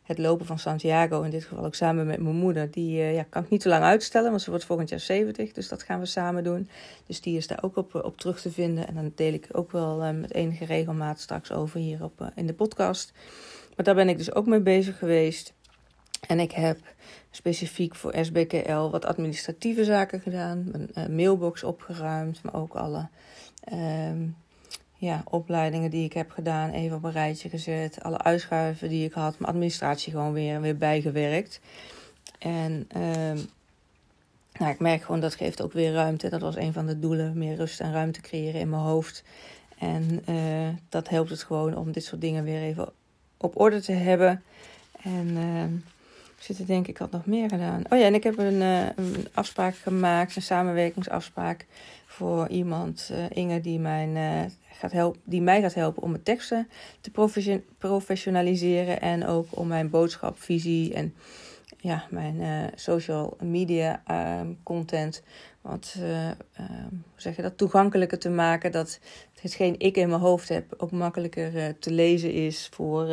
het 0.04 0.18
lopen 0.18 0.46
van 0.46 0.60
Santiago, 0.60 1.22
in 1.22 1.30
dit 1.30 1.44
geval 1.44 1.66
ook 1.66 1.76
samen 1.76 2.06
met 2.06 2.22
mijn 2.22 2.36
moeder, 2.36 2.72
die 2.72 2.98
uh, 2.98 3.14
ja, 3.14 3.26
kan 3.30 3.44
ik 3.44 3.50
niet 3.50 3.62
te 3.62 3.70
lang 3.70 3.84
uitstellen, 3.84 4.30
want 4.30 4.42
ze 4.42 4.50
wordt 4.50 4.66
volgend 4.66 4.90
jaar 4.90 5.00
70, 5.00 5.52
dus 5.52 5.68
dat 5.68 5.84
gaan 5.84 6.00
we 6.00 6.06
samen 6.06 6.44
doen. 6.44 6.70
Dus 7.08 7.22
die 7.22 7.38
is 7.38 7.48
daar 7.48 7.64
ook 7.64 7.78
op, 7.78 7.96
op 7.96 8.18
terug 8.18 8.42
te 8.42 8.52
vinden 8.52 8.88
en 8.88 8.94
dan 8.94 9.12
deel 9.16 9.34
ik 9.34 9.48
ook 9.52 9.72
wel 9.72 10.04
uh, 10.04 10.12
met 10.12 10.34
enige 10.34 10.66
regelmaat 10.66 11.20
straks 11.20 11.52
over 11.52 11.80
hier 11.80 12.04
op, 12.04 12.32
in 12.36 12.48
de 12.48 12.54
podcast. 12.54 13.14
Maar 13.76 13.86
daar 13.86 13.96
ben 13.96 14.10
ik 14.10 14.18
dus 14.18 14.34
ook 14.34 14.46
mee 14.46 14.62
bezig 14.62 14.98
geweest. 14.98 15.54
En 16.28 16.40
ik 16.40 16.52
heb 16.52 16.80
specifiek 17.32 17.96
voor 17.96 18.14
SBKL 18.22 18.90
wat 18.90 19.06
administratieve 19.06 19.84
zaken 19.84 20.22
gedaan, 20.22 20.72
mijn 20.94 21.16
mailbox 21.16 21.64
opgeruimd, 21.64 22.44
maar 22.44 22.56
ook 22.56 22.74
alle... 22.74 23.08
Um, 23.74 24.36
ja, 25.04 25.22
opleidingen 25.30 25.90
die 25.90 26.06
ik 26.06 26.14
heb 26.14 26.32
gedaan 26.32 26.70
even 26.70 26.98
op 26.98 27.04
een 27.04 27.12
rijtje 27.12 27.50
gezet. 27.50 28.04
Alle 28.04 28.18
uitschuiven 28.18 28.90
die 28.90 29.06
ik 29.06 29.14
had, 29.14 29.40
mijn 29.40 29.52
administratie 29.52 30.12
gewoon 30.12 30.34
weer, 30.34 30.62
weer 30.62 30.78
bijgewerkt. 30.78 31.60
En 32.40 32.86
ehm, 32.88 33.40
nou, 34.54 34.72
ik 34.72 34.80
merk 34.80 35.02
gewoon 35.02 35.20
dat 35.20 35.36
geeft 35.36 35.62
ook 35.62 35.74
weer 35.74 35.92
ruimte. 35.92 36.30
Dat 36.30 36.42
was 36.42 36.56
een 36.56 36.74
van 36.74 36.86
de 36.86 37.00
doelen, 37.00 37.38
meer 37.38 37.56
rust 37.56 37.80
en 37.80 37.92
ruimte 37.92 38.22
creëren 38.22 38.60
in 38.60 38.70
mijn 38.70 38.82
hoofd. 38.82 39.24
En 39.78 40.24
uh, 40.30 40.70
dat 40.90 41.10
helpt 41.10 41.30
het 41.30 41.44
gewoon 41.44 41.78
om 41.78 41.92
dit 41.92 42.04
soort 42.04 42.22
dingen 42.22 42.44
weer 42.44 42.62
even 42.62 42.90
op 43.38 43.60
orde 43.60 43.82
te 43.82 43.92
hebben. 43.92 44.44
En 45.02 45.28
uh, 45.28 45.64
ik 46.44 46.50
zit 46.50 46.58
te 46.58 46.74
denken, 46.74 46.92
ik 46.92 46.98
had 46.98 47.12
nog 47.12 47.26
meer 47.26 47.50
gedaan. 47.50 47.84
Oh 47.90 48.00
ja, 48.00 48.06
en 48.06 48.14
ik 48.14 48.24
heb 48.24 48.38
een, 48.38 48.62
uh, 48.62 48.86
een 48.96 49.28
afspraak 49.34 49.76
gemaakt, 49.76 50.36
een 50.36 50.42
samenwerkingsafspraak 50.42 51.66
voor 52.06 52.48
iemand, 52.48 53.12
Inge, 53.30 53.62
die, 53.62 53.80
mijn, 53.80 54.52
gaat 54.72 55.14
die 55.24 55.42
mij 55.42 55.62
gaat 55.62 55.74
helpen 55.74 56.04
om 56.04 56.12
mijn 56.12 56.24
teksten 56.24 56.70
te 57.02 57.12
professionaliseren. 57.78 59.02
En 59.02 59.26
ook 59.26 59.48
om 59.50 59.68
mijn 59.68 59.90
boodschap, 59.90 60.40
visie 60.40 60.94
en 60.94 61.14
ja, 61.78 62.06
mijn 62.10 62.72
social 62.76 63.38
media 63.42 64.02
uh, 64.12 64.42
content 64.64 65.24
wat 65.62 65.96
hoe 66.90 66.96
zeg 67.16 67.36
je 67.36 67.42
dat, 67.42 67.58
toegankelijker 67.58 68.20
te 68.20 68.30
maken. 68.30 68.72
Dat 68.72 69.00
hetgeen 69.42 69.76
ik 69.78 69.98
in 69.98 70.10
mijn 70.10 70.22
hoofd 70.22 70.50
heb 70.50 70.74
ook 70.78 70.92
makkelijker 70.92 71.80
te 71.80 71.92
lezen 71.92 72.32
is 72.32 72.70
voor, 72.72 73.08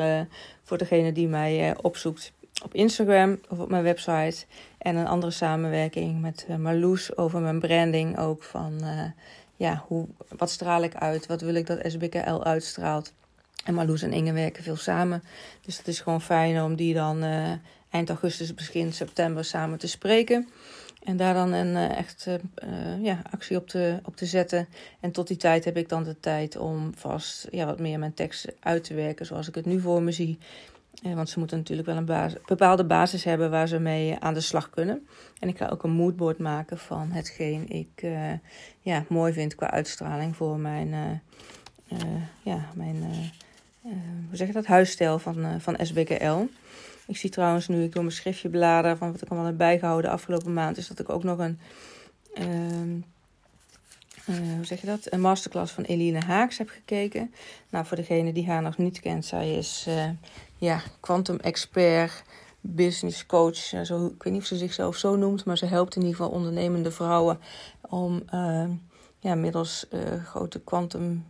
voor 0.62 0.78
degene 0.78 1.12
die 1.12 1.28
mij 1.28 1.76
opzoekt 1.82 2.32
op 2.62 2.74
Instagram 2.74 3.38
of 3.48 3.58
op 3.58 3.70
mijn 3.70 3.82
website. 3.82 4.44
En 4.78 4.96
een 4.96 5.06
andere 5.06 5.32
samenwerking 5.32 6.20
met 6.20 6.46
Marloes 6.58 7.16
over 7.16 7.40
mijn 7.40 7.60
branding 7.60 8.18
ook 8.18 8.42
van 8.42 8.80
ja, 9.56 9.84
hoe, 9.86 10.06
wat 10.36 10.50
straal 10.50 10.82
ik 10.82 10.94
uit, 10.94 11.26
wat 11.26 11.40
wil 11.40 11.54
ik 11.54 11.66
dat 11.66 11.80
SBKL 11.82 12.42
uitstraalt. 12.42 13.12
En 13.64 13.74
Marloes 13.74 14.02
en 14.02 14.12
Inge 14.12 14.32
werken 14.32 14.62
veel 14.62 14.76
samen. 14.76 15.22
Dus 15.60 15.78
het 15.78 15.88
is 15.88 16.00
gewoon 16.00 16.20
fijn 16.20 16.62
om 16.62 16.76
die 16.76 16.94
dan 16.94 17.22
eind 17.90 18.08
augustus, 18.08 18.54
begin 18.54 18.92
september 18.92 19.44
samen 19.44 19.78
te 19.78 19.88
spreken. 19.88 20.48
En 21.02 21.16
daar 21.16 21.34
dan 21.34 21.52
een 21.52 21.76
echt 21.76 22.26
ja, 23.02 23.22
actie 23.30 23.56
op 23.56 23.68
te, 23.68 23.98
op 24.04 24.16
te 24.16 24.26
zetten. 24.26 24.68
En 25.00 25.10
tot 25.10 25.28
die 25.28 25.36
tijd 25.36 25.64
heb 25.64 25.76
ik 25.76 25.88
dan 25.88 26.02
de 26.02 26.20
tijd 26.20 26.56
om 26.56 26.92
vast 26.96 27.46
ja, 27.50 27.66
wat 27.66 27.78
meer 27.78 27.98
mijn 27.98 28.14
tekst 28.14 28.52
uit 28.60 28.84
te 28.84 28.94
werken 28.94 29.26
zoals 29.26 29.48
ik 29.48 29.54
het 29.54 29.66
nu 29.66 29.80
voor 29.80 30.02
me 30.02 30.12
zie. 30.12 30.38
Uh, 31.02 31.14
want 31.14 31.28
ze 31.28 31.38
moeten 31.38 31.58
natuurlijk 31.58 31.88
wel 31.88 31.96
een 31.96 32.36
bepaalde 32.46 32.84
basis 32.84 33.24
hebben 33.24 33.50
waar 33.50 33.68
ze 33.68 33.78
mee 33.78 34.18
aan 34.18 34.34
de 34.34 34.40
slag 34.40 34.70
kunnen. 34.70 35.06
En 35.38 35.48
ik 35.48 35.56
ga 35.56 35.68
ook 35.68 35.82
een 35.82 35.90
moodboard 35.90 36.38
maken 36.38 36.78
van 36.78 37.10
hetgeen 37.10 37.68
ik 37.68 38.06
ja, 38.80 39.04
mooi 39.08 39.32
vind 39.32 39.54
qua 39.54 39.70
uitstraling 39.70 40.36
voor 40.36 40.58
mijn, 40.58 41.22
ja, 42.42 42.68
mijn 42.74 43.04
hoe 44.28 44.36
zeg 44.36 44.46
je 44.46 44.52
dat, 44.52 44.66
huisstijl 44.66 45.18
van, 45.18 45.60
van 45.60 45.76
SBKL. 45.82 46.46
Ik 47.06 47.16
zie 47.16 47.30
trouwens 47.30 47.68
nu 47.68 47.82
ik 47.82 47.92
door 47.92 48.02
mijn 48.02 48.14
schriftje 48.14 48.48
blader 48.48 48.96
van 48.96 49.12
wat 49.12 49.22
ik 49.22 49.28
allemaal 49.28 49.48
heb 49.48 49.56
bijgehouden 49.56 50.10
de 50.10 50.16
afgelopen 50.16 50.52
maand, 50.52 50.76
is 50.76 50.88
dat 50.88 50.98
ik 50.98 51.08
ook 51.08 51.24
nog 51.24 51.38
een, 51.38 51.58
uh, 52.34 52.96
hoe 54.26 54.64
zeg 54.64 54.80
je 54.80 54.86
dat, 54.86 55.12
een 55.12 55.20
masterclass 55.20 55.72
van 55.72 55.84
Eline 55.84 56.20
Haaks 56.20 56.58
heb 56.58 56.68
gekeken. 56.68 57.34
Nou, 57.70 57.86
voor 57.86 57.96
degene 57.96 58.32
die 58.32 58.46
haar 58.46 58.62
nog 58.62 58.78
niet 58.78 59.00
kent, 59.00 59.24
zij 59.24 59.54
is 59.54 59.86
ja, 60.60 60.82
quantum 61.00 61.36
expert, 61.36 62.22
business 62.60 63.26
coach. 63.26 63.56
Zo, 63.84 64.06
ik 64.06 64.22
weet 64.22 64.32
niet 64.32 64.42
of 64.42 64.48
ze 64.48 64.56
zichzelf 64.56 64.96
zo 64.96 65.16
noemt, 65.16 65.44
maar 65.44 65.58
ze 65.58 65.66
helpt 65.66 65.96
in 65.96 66.02
ieder 66.02 66.16
geval 66.16 66.32
ondernemende 66.32 66.90
vrouwen 66.90 67.38
om 67.80 68.22
ehm, 68.26 68.70
ja, 69.18 69.34
middels 69.34 69.88
eh, 69.88 70.24
grote 70.24 70.60
quantum 70.60 71.24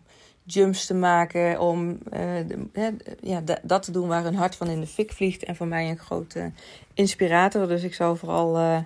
jumps 0.45 0.87
te 0.87 0.95
maken. 0.95 1.61
Om 1.61 1.99
uh, 2.13 2.91
ja, 3.21 3.43
dat 3.63 3.83
te 3.83 3.91
doen 3.91 4.09
waar 4.09 4.23
hun 4.23 4.35
hart 4.35 4.57
van 4.57 4.69
in 4.69 4.81
de 4.81 4.87
fik 4.87 5.13
vliegt. 5.13 5.45
En 5.45 5.57
voor 5.57 5.67
mij 5.67 5.89
een 5.89 5.99
grote 5.99 6.53
inspirator. 6.95 7.69
Dus 7.69 7.83
ik 7.83 7.95
zou 7.95 8.17
vooral 8.17 8.59
uh, 8.59 8.79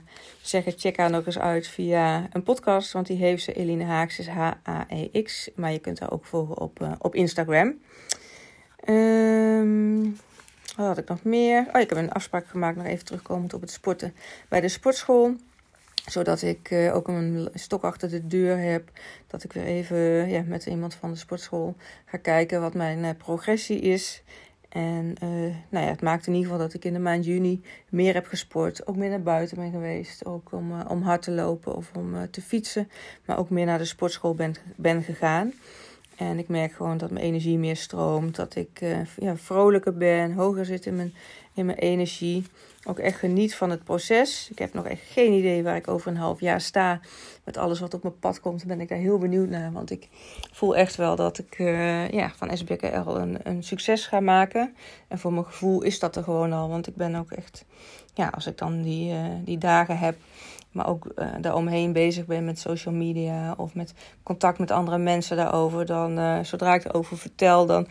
zeggen, 0.43 0.73
check 0.77 0.97
haar 0.97 1.11
nog 1.11 1.27
eens 1.27 1.39
uit 1.39 1.67
via 1.67 2.29
een 2.33 2.43
podcast. 2.43 2.93
Want 2.93 3.07
die 3.07 3.17
heeft 3.17 3.43
ze, 3.43 3.53
Eline 3.53 3.85
Haaks, 3.85 4.19
is 4.19 4.29
H-A-E-X. 4.29 5.51
Maar 5.55 5.73
je 5.73 5.79
kunt 5.79 6.01
haar 6.01 6.13
ook 6.13 6.25
volgen 6.25 6.59
op, 6.59 6.97
op 6.99 7.15
Instagram. 7.15 7.75
Um, 8.89 10.17
wat 10.77 10.87
had 10.87 10.99
ik 10.99 11.09
nog 11.09 11.23
meer? 11.23 11.67
Oh, 11.73 11.81
ik 11.81 11.89
heb 11.89 11.99
een 11.99 12.13
afspraak 12.13 12.47
gemaakt, 12.47 12.77
nog 12.77 12.87
even 12.87 13.05
terugkomend 13.05 13.55
op 13.55 13.61
het 13.61 13.71
sporten 13.71 14.15
bij 14.49 14.61
de 14.61 14.69
sportschool 14.69 15.37
zodat 16.07 16.43
ik 16.43 16.71
uh, 16.71 16.95
ook 16.95 17.09
een 17.09 17.49
stok 17.55 17.83
achter 17.83 18.11
de 18.11 18.27
deur 18.27 18.59
heb. 18.59 18.91
Dat 19.27 19.45
ik 19.45 19.53
weer 19.53 19.65
even 19.65 20.29
ja, 20.29 20.43
met 20.47 20.67
iemand 20.67 20.95
van 20.95 21.11
de 21.11 21.19
sportschool 21.19 21.77
ga 22.05 22.19
kijken 22.19 22.61
wat 22.61 22.75
mijn 22.75 22.99
uh, 22.99 23.11
progressie 23.19 23.81
is. 23.81 24.23
En 24.69 25.15
nou 25.69 25.85
ja, 25.85 25.91
het 25.91 26.03
maakt 26.03 26.27
in 26.27 26.33
ieder 26.33 26.51
geval 26.51 26.67
dat 26.67 26.75
ik 26.75 26.85
in 26.85 26.93
de 26.93 26.99
maand 26.99 27.25
juni 27.25 27.63
meer 27.89 28.15
heb 28.15 28.27
gesport. 28.27 28.87
Ook 28.87 28.97
meer 28.97 29.11
naar 29.11 29.23
buiten 29.23 29.57
ben 29.57 29.71
geweest. 29.71 30.25
Ook 30.25 30.53
om, 30.53 30.81
om 30.81 31.03
hard 31.03 31.23
te 31.23 31.31
lopen 31.31 31.75
of 31.75 31.91
om 31.97 32.31
te 32.31 32.43
fietsen. 32.43 32.91
Maar 33.25 33.39
ook 33.39 33.51
meer 33.51 33.67
naar 33.67 33.79
de 33.79 33.85
sportschool 33.85 34.35
ben, 34.35 34.55
ben 34.77 35.03
gegaan. 35.03 35.53
En 36.17 36.39
ik 36.39 36.49
merk 36.49 36.73
gewoon 36.73 36.97
dat 36.97 37.11
mijn 37.11 37.25
energie 37.25 37.59
meer 37.59 37.77
stroomt. 37.77 38.37
Dat 38.37 38.57
ik 38.57 38.85
ja, 39.17 39.37
vrolijker 39.37 39.97
ben, 39.97 40.33
hoger 40.33 40.65
zit 40.65 40.87
in 40.87 40.97
mijn, 40.97 41.15
in 41.55 41.67
mijn 41.67 41.79
energie 41.79 42.45
ook 42.85 42.99
echt 42.99 43.19
geniet 43.19 43.55
van 43.55 43.71
het 43.71 43.85
proces. 43.85 44.49
Ik 44.51 44.59
heb 44.59 44.75
nog 44.75 44.87
echt 44.87 45.03
geen 45.03 45.33
idee 45.33 45.63
waar 45.63 45.77
ik 45.77 45.89
over 45.89 46.11
een 46.11 46.17
half 46.17 46.41
jaar 46.41 46.61
sta. 46.61 47.01
Met 47.45 47.57
alles 47.57 47.81
wat 47.81 47.95
op 47.95 48.03
mijn 48.03 48.19
pad 48.19 48.41
komt, 48.41 48.67
ben 48.67 48.81
ik 48.81 48.89
daar 48.89 48.99
heel 48.99 49.19
benieuwd 49.19 49.49
naar. 49.49 49.73
Want 49.73 49.91
ik 49.91 50.09
voel 50.53 50.77
echt 50.77 50.97
wel 50.97 51.17
dat 51.17 51.39
ik 51.39 51.59
uh, 51.59 52.09
ja, 52.09 52.33
van 52.37 52.57
SBKL 52.57 53.09
een, 53.09 53.39
een 53.43 53.63
succes 53.63 54.07
ga 54.07 54.21
maken. 54.21 54.75
En 55.09 55.19
voor 55.19 55.33
mijn 55.33 55.45
gevoel 55.45 55.83
is 55.83 55.99
dat 55.99 56.17
er 56.17 56.23
gewoon 56.23 56.53
al. 56.53 56.69
Want 56.69 56.87
ik 56.87 56.97
ben 56.97 57.15
ook 57.15 57.33
echt, 57.33 57.65
ja, 58.15 58.29
als 58.29 58.47
ik 58.47 58.59
dan 58.59 58.83
die, 58.83 59.13
uh, 59.13 59.25
die 59.45 59.59
dagen 59.59 59.99
heb, 59.99 60.17
maar 60.75 60.89
ook 60.89 61.07
uh, 61.17 61.27
daaromheen 61.41 61.93
bezig 61.93 62.27
ben 62.27 62.45
met 62.45 62.59
social 62.59 62.95
media 62.95 63.55
of 63.57 63.75
met 63.75 63.95
contact 64.23 64.59
met 64.59 64.71
andere 64.71 64.99
mensen 64.99 65.37
daarover, 65.37 65.87
dan 65.87 66.19
uh, 66.19 66.39
zodra 66.43 66.75
ik 66.75 66.85
erover 66.85 67.19
vertel, 67.19 67.67
dan 67.67 67.87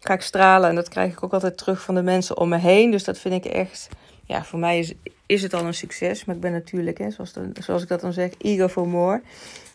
ga 0.00 0.14
ik 0.14 0.20
stralen. 0.20 0.68
En 0.68 0.74
dat 0.74 0.88
krijg 0.88 1.12
ik 1.12 1.22
ook 1.22 1.32
altijd 1.32 1.58
terug 1.58 1.82
van 1.82 1.94
de 1.94 2.02
mensen 2.02 2.38
om 2.38 2.48
me 2.48 2.58
heen. 2.58 2.90
Dus 2.90 3.04
dat 3.04 3.18
vind 3.18 3.34
ik 3.34 3.52
echt 3.52 3.88
ja, 4.24 4.44
voor 4.44 4.58
mij 4.58 4.78
is, 4.78 4.94
is 5.26 5.42
het 5.42 5.54
al 5.54 5.64
een 5.64 5.74
succes. 5.74 6.24
Maar 6.24 6.34
ik 6.34 6.40
ben 6.40 6.52
natuurlijk, 6.52 6.98
hè, 6.98 7.10
zoals, 7.10 7.32
zoals 7.52 7.82
ik 7.82 7.88
dat 7.88 8.00
dan 8.00 8.12
zeg, 8.12 8.30
eager 8.38 8.68
for 8.68 8.88
more. 8.88 9.22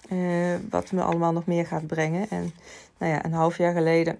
Uh, 0.09 0.55
wat 0.69 0.91
me 0.91 1.01
allemaal 1.01 1.31
nog 1.31 1.45
meer 1.45 1.65
gaat 1.65 1.87
brengen. 1.87 2.29
En 2.29 2.53
nou 2.97 3.11
ja, 3.11 3.25
een 3.25 3.33
half 3.33 3.57
jaar 3.57 3.73
geleden 3.73 4.17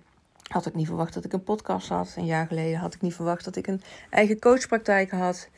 had 0.48 0.66
ik 0.66 0.76
niet 0.76 0.88
verwacht 0.88 1.14
dat 1.14 1.26
ik 1.26 1.34
een 1.34 1.44
podcast 1.44 1.90
had. 1.90 2.14
Een 2.18 2.26
jaar 2.26 2.48
geleden 2.48 2.80
had 2.80 2.94
ik 2.94 3.02
niet 3.02 3.16
verwacht 3.16 3.46
dat 3.46 3.56
ik 3.56 3.68
een 3.68 3.82
eigen 4.10 4.40
coachpraktijk 4.40 5.12
had. 5.12 5.50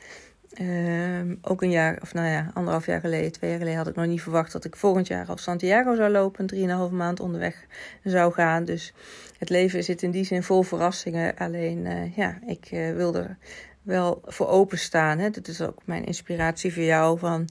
Uh, 0.62 1.36
ook 1.42 1.62
een 1.62 1.70
jaar, 1.70 2.00
of 2.02 2.14
nou 2.14 2.28
ja, 2.28 2.52
anderhalf 2.54 2.86
jaar 2.86 3.00
geleden, 3.00 3.32
twee 3.32 3.50
jaar 3.50 3.60
geleden 3.60 3.80
had 3.80 3.88
ik 3.88 3.96
nog 3.96 4.06
niet 4.06 4.22
verwacht 4.22 4.52
dat 4.52 4.66
ik 4.66 4.76
volgend 4.76 5.08
jaar 5.08 5.30
op 5.30 5.40
Santiago 5.40 5.96
zou 5.96 6.12
lopen. 6.12 6.46
Drieënhalf 6.46 6.92
maand 6.92 7.20
onderweg 7.20 7.66
zou 8.04 8.34
gaan. 8.34 8.66
Dus 8.66 8.94
het 9.38 9.50
leven 9.50 9.84
zit 9.84 10.02
in 10.02 10.12
die 10.12 10.24
zin 10.24 10.44
vol 10.44 10.62
verrassingen. 10.62 11.38
Alleen, 11.38 11.86
uh, 11.86 12.16
ja, 12.16 12.40
ik 12.48 12.72
uh, 12.72 12.96
wilde 12.96 13.36
wel 13.82 14.22
voor 14.26 14.48
openstaan. 14.48 15.20
Hè? 15.20 15.30
Dat 15.30 15.48
is 15.48 15.62
ook 15.62 15.82
mijn 15.86 16.06
inspiratie 16.06 16.74
voor 16.74 16.84
jou. 16.84 17.20
Van, 17.20 17.50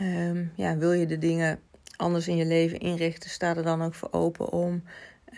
um, 0.00 0.52
ja, 0.54 0.76
wil 0.76 0.92
je 0.92 1.06
de 1.06 1.18
dingen 1.18 1.60
anders 1.96 2.28
in 2.28 2.36
je 2.36 2.46
leven 2.46 2.78
inrichten, 2.78 3.30
sta 3.30 3.56
er 3.56 3.62
dan 3.62 3.82
ook 3.82 3.94
voor 3.94 4.08
open 4.12 4.52
om 4.52 4.82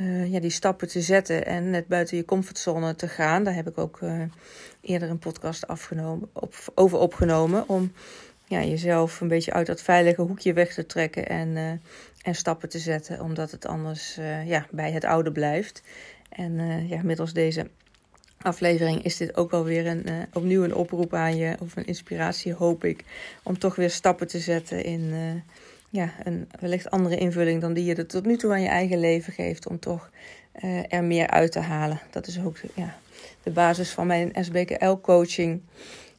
uh, 0.01 0.33
ja, 0.33 0.41
die 0.41 0.51
stappen 0.51 0.89
te 0.89 1.01
zetten 1.01 1.47
en 1.47 1.71
net 1.71 1.87
buiten 1.87 2.17
je 2.17 2.25
comfortzone 2.25 2.97
te 2.97 3.09
gaan. 3.09 3.45
Daar 3.45 3.55
heb 3.55 3.69
ik 3.69 3.79
ook 3.79 4.01
uh, 4.01 4.23
eerder 4.81 5.11
een 5.11 5.19
podcast 5.19 5.67
afgenomen, 5.67 6.29
op, 6.33 6.55
over 6.75 6.99
opgenomen. 6.99 7.69
Om 7.69 7.93
ja, 8.47 8.63
jezelf 8.63 9.21
een 9.21 9.29
beetje 9.29 9.53
uit 9.53 9.67
dat 9.67 9.83
veilige 9.83 10.23
hoekje 10.23 10.53
weg 10.53 10.75
te 10.75 10.87
trekken 10.87 11.29
en, 11.29 11.49
uh, 11.49 11.71
en 12.23 12.35
stappen 12.35 12.69
te 12.69 12.79
zetten, 12.79 13.21
omdat 13.21 13.51
het 13.51 13.67
anders 13.67 14.19
ja, 14.45 14.67
bij 14.71 14.93
het 14.93 15.05
oude 15.05 15.33
blijft. 15.33 15.83
En 16.29 16.87
ja, 16.89 17.01
middels 17.03 17.33
deze 17.33 17.71
aflevering 18.41 19.05
is 19.05 19.17
dit 19.17 19.37
ook 19.37 19.51
wel 19.51 19.65
weer 19.65 19.87
een, 19.87 20.07
opnieuw 20.33 20.65
een 20.65 20.75
oproep 20.75 21.15
aan 21.15 21.37
je, 21.37 21.57
of 21.61 21.77
een 21.77 21.87
inspiratie, 21.87 22.55
hoop 22.55 22.85
ik, 22.85 23.05
om 23.43 23.59
toch 23.59 23.75
weer 23.77 23.91
stappen 23.91 24.27
te 24.27 24.39
zetten 24.39 24.85
in 24.85 25.13
ja, 25.95 26.13
een 26.23 26.49
wellicht 26.61 26.91
andere 26.91 27.17
invulling 27.17 27.61
dan 27.61 27.73
die 27.73 27.85
je 27.85 27.95
er 27.95 28.07
tot 28.07 28.25
nu 28.25 28.37
toe 28.37 28.53
aan 28.53 28.63
je 28.63 28.69
eigen 28.69 29.01
leven 29.01 29.33
geeft, 29.33 29.69
om 29.69 29.79
toch 29.79 30.11
uh, 30.65 30.93
er 30.93 31.05
meer 31.05 31.31
uit 31.31 31.53
te 31.53 31.61
halen. 31.61 32.01
Dat 32.11 32.27
is 32.27 32.41
ook 32.41 32.57
ja, 32.75 32.97
de 33.43 33.51
basis 33.51 33.91
van 33.91 34.07
mijn 34.07 34.33
SBKL-coaching. 34.41 35.63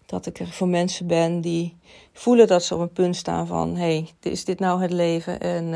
Dat 0.05 0.25
ik 0.25 0.39
er 0.39 0.47
voor 0.47 0.67
mensen 0.67 1.07
ben 1.07 1.41
die 1.41 1.75
voelen 2.13 2.47
dat 2.47 2.63
ze 2.63 2.75
op 2.75 2.81
een 2.81 2.93
punt 2.93 3.15
staan 3.15 3.47
van: 3.47 3.75
hey, 3.75 4.09
is 4.21 4.45
dit 4.45 4.59
nou 4.59 4.81
het 4.81 4.91
leven? 4.91 5.39
En 5.39 5.69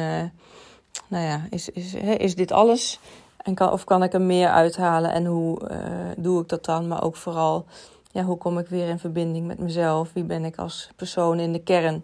nou 1.08 1.26
ja, 1.26 1.48
is, 1.50 1.70
is, 1.70 1.94
is 2.18 2.36
dit 2.36 2.52
alles? 2.52 3.00
En 3.38 3.54
kan, 3.54 3.72
of 3.72 3.84
kan 3.84 4.04
ik 4.04 4.14
er 4.14 4.22
meer 4.22 4.48
uithalen 4.48 5.12
en 5.12 5.26
hoe 5.26 5.70
uh, 5.72 5.78
doe 6.18 6.42
ik 6.42 6.50
dat 6.50 6.66
dan? 6.66 6.88
Maar 6.88 7.04
ook 7.04 7.16
vooral, 7.16 7.66
ja, 8.12 8.24
hoe 8.24 8.38
kom 8.38 8.58
ik 8.58 8.68
weer 8.68 8.88
in 8.88 9.00
verbinding 9.00 9.48
met 9.48 9.60
mezelf? 9.60 10.14
Wie 10.14 10.24
ben 10.24 10.46
ik 10.46 10.58
als 10.58 10.90
persoon 10.96 11.40
in 11.40 11.54
de 11.54 11.64
kern? 11.64 12.04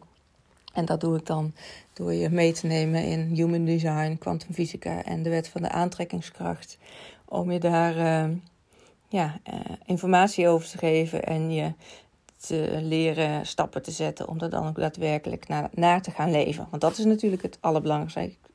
En 0.76 0.86
dat 0.86 1.02
doe 1.02 1.18
ik 1.18 1.26
dan 1.26 1.54
door 1.96 2.14
je 2.14 2.30
mee 2.30 2.52
te 2.52 2.68
nemen 2.68 3.04
in 3.04 3.20
human 3.20 3.66
design, 3.66 4.18
kwantumfysica 4.20 5.04
en 5.04 5.24
de 5.24 5.30
wet 5.30 5.48
van 5.48 5.62
de 5.62 5.70
aantrekkingskracht. 5.70 6.78
Om 7.26 7.52
je 7.52 7.60
daar 7.60 7.98
uh, 7.98 8.36
ja, 9.10 9.40
uh, 9.50 9.60
informatie 9.86 10.48
over 10.48 10.70
te 10.70 10.78
geven 10.78 11.24
en 11.24 11.52
je 11.52 11.74
te 12.38 12.80
leren 12.82 13.46
stappen 13.46 13.82
te 13.82 13.92
zetten 13.92 14.28
om 14.28 14.40
er 14.40 14.50
dan 14.50 14.68
ook 14.68 14.76
daadwerkelijk 14.76 15.48
naar, 15.48 15.70
naar 15.74 16.02
te 16.02 16.12
gaan 16.12 16.32
leven. 16.32 16.68
Want 16.70 16.82
dat 16.82 16.98
is 16.98 17.06
natuurlijk 17.06 17.42
het 17.42 17.58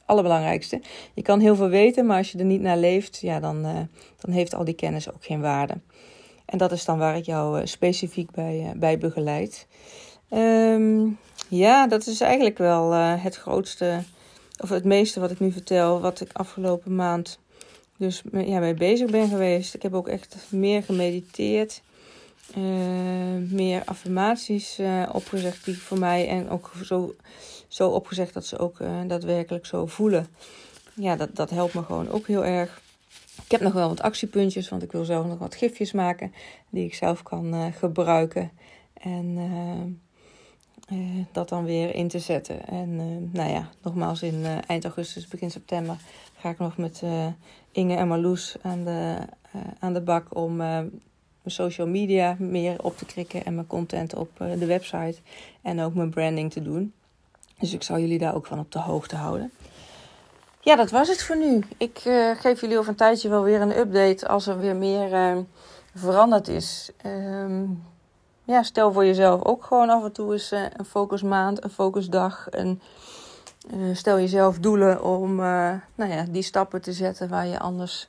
allerbelangrijkste. 0.06 0.80
Je 1.14 1.22
kan 1.22 1.40
heel 1.40 1.56
veel 1.56 1.68
weten, 1.68 2.06
maar 2.06 2.16
als 2.16 2.32
je 2.32 2.38
er 2.38 2.44
niet 2.44 2.60
naar 2.60 2.78
leeft, 2.78 3.18
ja, 3.20 3.40
dan, 3.40 3.66
uh, 3.66 3.78
dan 4.18 4.34
heeft 4.34 4.54
al 4.54 4.64
die 4.64 4.74
kennis 4.74 5.10
ook 5.10 5.24
geen 5.24 5.40
waarde. 5.40 5.74
En 6.44 6.58
dat 6.58 6.72
is 6.72 6.84
dan 6.84 6.98
waar 6.98 7.16
ik 7.16 7.24
jou 7.24 7.66
specifiek 7.66 8.30
bij, 8.30 8.72
bij 8.76 8.98
begeleid. 8.98 9.66
Um, 10.30 11.18
ja, 11.50 11.86
dat 11.86 12.06
is 12.06 12.20
eigenlijk 12.20 12.58
wel 12.58 12.92
uh, 12.92 13.24
het 13.24 13.36
grootste, 13.36 14.02
of 14.58 14.68
het 14.68 14.84
meeste 14.84 15.20
wat 15.20 15.30
ik 15.30 15.40
nu 15.40 15.52
vertel, 15.52 16.00
wat 16.00 16.20
ik 16.20 16.30
afgelopen 16.32 16.94
maand 16.94 17.38
dus 17.96 18.22
ja, 18.32 18.58
mee 18.58 18.74
bezig 18.74 19.10
ben 19.10 19.28
geweest. 19.28 19.74
Ik 19.74 19.82
heb 19.82 19.94
ook 19.94 20.08
echt 20.08 20.36
meer 20.48 20.82
gemediteerd, 20.82 21.82
uh, 22.56 22.64
meer 23.50 23.82
affirmaties 23.84 24.78
uh, 24.78 25.08
opgezegd 25.12 25.64
die 25.64 25.78
voor 25.78 25.98
mij 25.98 26.28
en 26.28 26.50
ook 26.50 26.72
zo, 26.84 27.14
zo 27.68 27.88
opgezegd 27.88 28.34
dat 28.34 28.46
ze 28.46 28.58
ook 28.58 28.78
daadwerkelijk 29.06 29.66
zo 29.66 29.86
voelen. 29.86 30.26
Ja, 30.94 31.16
dat, 31.16 31.36
dat 31.36 31.50
helpt 31.50 31.74
me 31.74 31.82
gewoon 31.82 32.10
ook 32.10 32.26
heel 32.26 32.44
erg. 32.44 32.80
Ik 33.44 33.50
heb 33.50 33.60
nog 33.60 33.72
wel 33.72 33.88
wat 33.88 34.00
actiepuntjes, 34.00 34.68
want 34.68 34.82
ik 34.82 34.92
wil 34.92 35.04
zelf 35.04 35.26
nog 35.26 35.38
wat 35.38 35.54
gifjes 35.54 35.92
maken 35.92 36.34
die 36.68 36.84
ik 36.84 36.94
zelf 36.94 37.22
kan 37.22 37.72
gebruiken. 37.72 38.50
En 38.92 39.38
uh, 40.92 41.24
dat 41.32 41.48
dan 41.48 41.64
weer 41.64 41.94
in 41.94 42.08
te 42.08 42.18
zetten. 42.18 42.66
En 42.66 42.88
uh, 42.88 43.04
nou 43.32 43.50
ja, 43.50 43.68
nogmaals 43.82 44.22
in 44.22 44.34
uh, 44.34 44.56
eind 44.66 44.84
augustus, 44.84 45.28
begin 45.28 45.50
september 45.50 45.96
ga 46.38 46.48
ik 46.48 46.58
nog 46.58 46.76
met 46.76 47.02
Inge 47.72 47.96
en 47.96 48.08
Marloes 48.08 48.56
aan 48.62 48.84
de, 48.84 49.16
aan 49.78 49.92
de 49.92 50.00
bak 50.00 50.36
om 50.36 50.56
mijn 50.56 51.00
social 51.46 51.86
media 51.86 52.36
meer 52.38 52.82
op 52.82 52.96
te 52.96 53.04
krikken 53.04 53.44
en 53.44 53.54
mijn 53.54 53.66
content 53.66 54.14
op 54.14 54.30
de 54.36 54.66
website 54.66 55.16
en 55.62 55.80
ook 55.80 55.94
mijn 55.94 56.10
branding 56.10 56.52
te 56.52 56.62
doen. 56.62 56.92
Dus 57.58 57.72
ik 57.72 57.82
zal 57.82 57.98
jullie 57.98 58.18
daar 58.18 58.34
ook 58.34 58.46
van 58.46 58.58
op 58.58 58.72
de 58.72 58.78
hoogte 58.78 59.16
houden. 59.16 59.52
Ja, 60.60 60.76
dat 60.76 60.90
was 60.90 61.08
het 61.08 61.22
voor 61.22 61.36
nu. 61.36 61.64
Ik 61.76 61.98
geef 62.36 62.60
jullie 62.60 62.78
over 62.78 62.90
een 62.90 62.96
tijdje 62.96 63.28
wel 63.28 63.42
weer 63.42 63.60
een 63.60 63.78
update 63.78 64.28
als 64.28 64.46
er 64.46 64.58
weer 64.58 64.76
meer 64.76 65.44
veranderd 65.94 66.48
is. 66.48 66.90
Ehm, 66.96 67.64
ja, 68.50 68.62
stel 68.62 68.92
voor 68.92 69.04
jezelf 69.04 69.44
ook 69.44 69.64
gewoon 69.64 69.90
af 69.90 70.04
en 70.04 70.12
toe 70.12 70.32
eens 70.32 70.52
uh, 70.52 70.62
een 70.76 70.84
focusmaand, 70.84 71.64
een 71.64 71.70
focusdag. 71.70 72.48
En 72.48 72.80
uh, 73.74 73.96
stel 73.96 74.18
jezelf 74.18 74.58
doelen 74.58 75.02
om 75.02 75.30
uh, 75.40 75.72
nou 75.94 76.12
ja, 76.12 76.24
die 76.28 76.42
stappen 76.42 76.82
te 76.82 76.92
zetten 76.92 77.28
waar 77.28 77.46
je 77.46 77.58
anders 77.58 78.08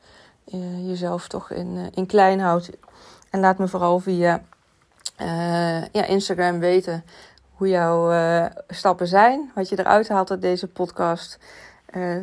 jezelf 0.86 1.28
toch 1.28 1.52
in, 1.52 1.90
in 1.94 2.06
klein 2.06 2.40
houdt. 2.40 2.70
En 3.30 3.40
laat 3.40 3.58
me 3.58 3.68
vooral 3.68 4.00
via 4.00 4.44
ja, 5.92 6.06
Instagram 6.06 6.60
weten 6.60 7.04
hoe 7.56 7.68
jouw 7.68 8.12
stappen 8.68 9.08
zijn. 9.08 9.52
Wat 9.56 9.70
je 9.70 9.80
eruit 9.80 10.10
haalt 10.10 10.32
uit 10.32 10.42
deze 10.42 10.68
podcast. 10.68 11.40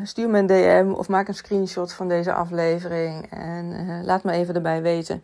stuur 0.04 0.28
me 0.28 0.38
een 0.38 0.46
DM 0.46 0.92
of 0.92 1.08
maak 1.08 1.28
een 1.28 1.34
screenshot 1.34 1.92
van 1.92 2.08
deze 2.08 2.32
aflevering. 2.32 3.30
En 3.30 4.04
laat 4.04 4.25
me 4.25 4.32
even 4.32 4.54
erbij 4.54 4.82
weten 4.82 5.22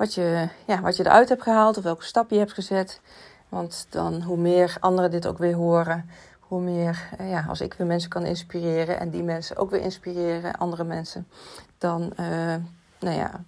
wat 0.00 0.14
je, 0.14 0.48
ja, 0.66 0.80
wat 0.80 0.96
je 0.96 1.04
eruit 1.04 1.28
hebt 1.28 1.42
gehaald 1.42 1.76
of 1.76 1.82
welke 1.82 2.04
stap 2.04 2.30
je 2.30 2.38
hebt 2.38 2.52
gezet. 2.52 3.00
Want 3.48 3.86
dan 3.88 4.22
hoe 4.22 4.36
meer 4.36 4.76
anderen 4.80 5.10
dit 5.10 5.26
ook 5.26 5.38
weer 5.38 5.54
horen, 5.54 6.10
hoe 6.40 6.60
meer, 6.60 7.08
eh, 7.18 7.30
ja, 7.30 7.44
als 7.48 7.60
ik 7.60 7.74
weer 7.74 7.86
mensen 7.86 8.10
kan 8.10 8.24
inspireren 8.24 9.00
en 9.00 9.10
die 9.10 9.22
mensen 9.22 9.56
ook 9.56 9.70
weer 9.70 9.80
inspireren, 9.80 10.58
andere 10.58 10.84
mensen, 10.84 11.28
dan 11.78 12.12
uh, 12.20 12.26
nou 13.00 13.16
ja, 13.16 13.44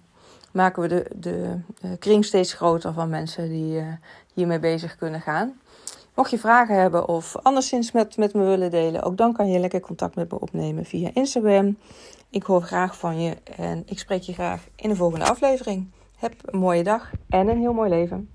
maken 0.51 0.81
we 0.81 0.87
de, 0.87 1.05
de, 1.15 1.59
de, 1.81 1.97
kring 1.97 2.25
steeds 2.25 2.53
groter 2.53 2.93
van 2.93 3.09
mensen 3.09 3.49
die 3.49 3.79
uh, 3.79 3.87
hiermee 4.33 4.59
bezig 4.59 4.95
kunnen 4.95 5.21
gaan. 5.21 5.59
Mocht 6.13 6.31
je 6.31 6.39
vragen 6.39 6.75
hebben 6.75 7.07
of 7.07 7.37
anderszins 7.37 7.91
met, 7.91 8.17
met 8.17 8.33
me 8.33 8.43
willen 8.43 8.71
delen, 8.71 9.03
ook 9.03 9.17
dan 9.17 9.33
kan 9.33 9.49
je 9.49 9.59
lekker 9.59 9.79
contact 9.79 10.15
met 10.15 10.31
me 10.31 10.39
opnemen 10.39 10.85
via 10.85 11.09
Instagram. 11.13 11.77
Ik 12.29 12.43
hoor 12.43 12.61
graag 12.61 12.97
van 12.97 13.21
je 13.21 13.37
en 13.57 13.83
ik 13.85 13.99
spreek 13.99 14.21
je 14.21 14.33
graag 14.33 14.63
in 14.75 14.89
de 14.89 14.95
volgende 14.95 15.25
aflevering. 15.25 15.91
Heb 16.23 16.33
een 16.45 16.59
mooie 16.59 16.83
dag 16.83 17.11
en 17.29 17.47
een 17.47 17.59
heel 17.59 17.73
mooi 17.73 17.89
leven. 17.89 18.29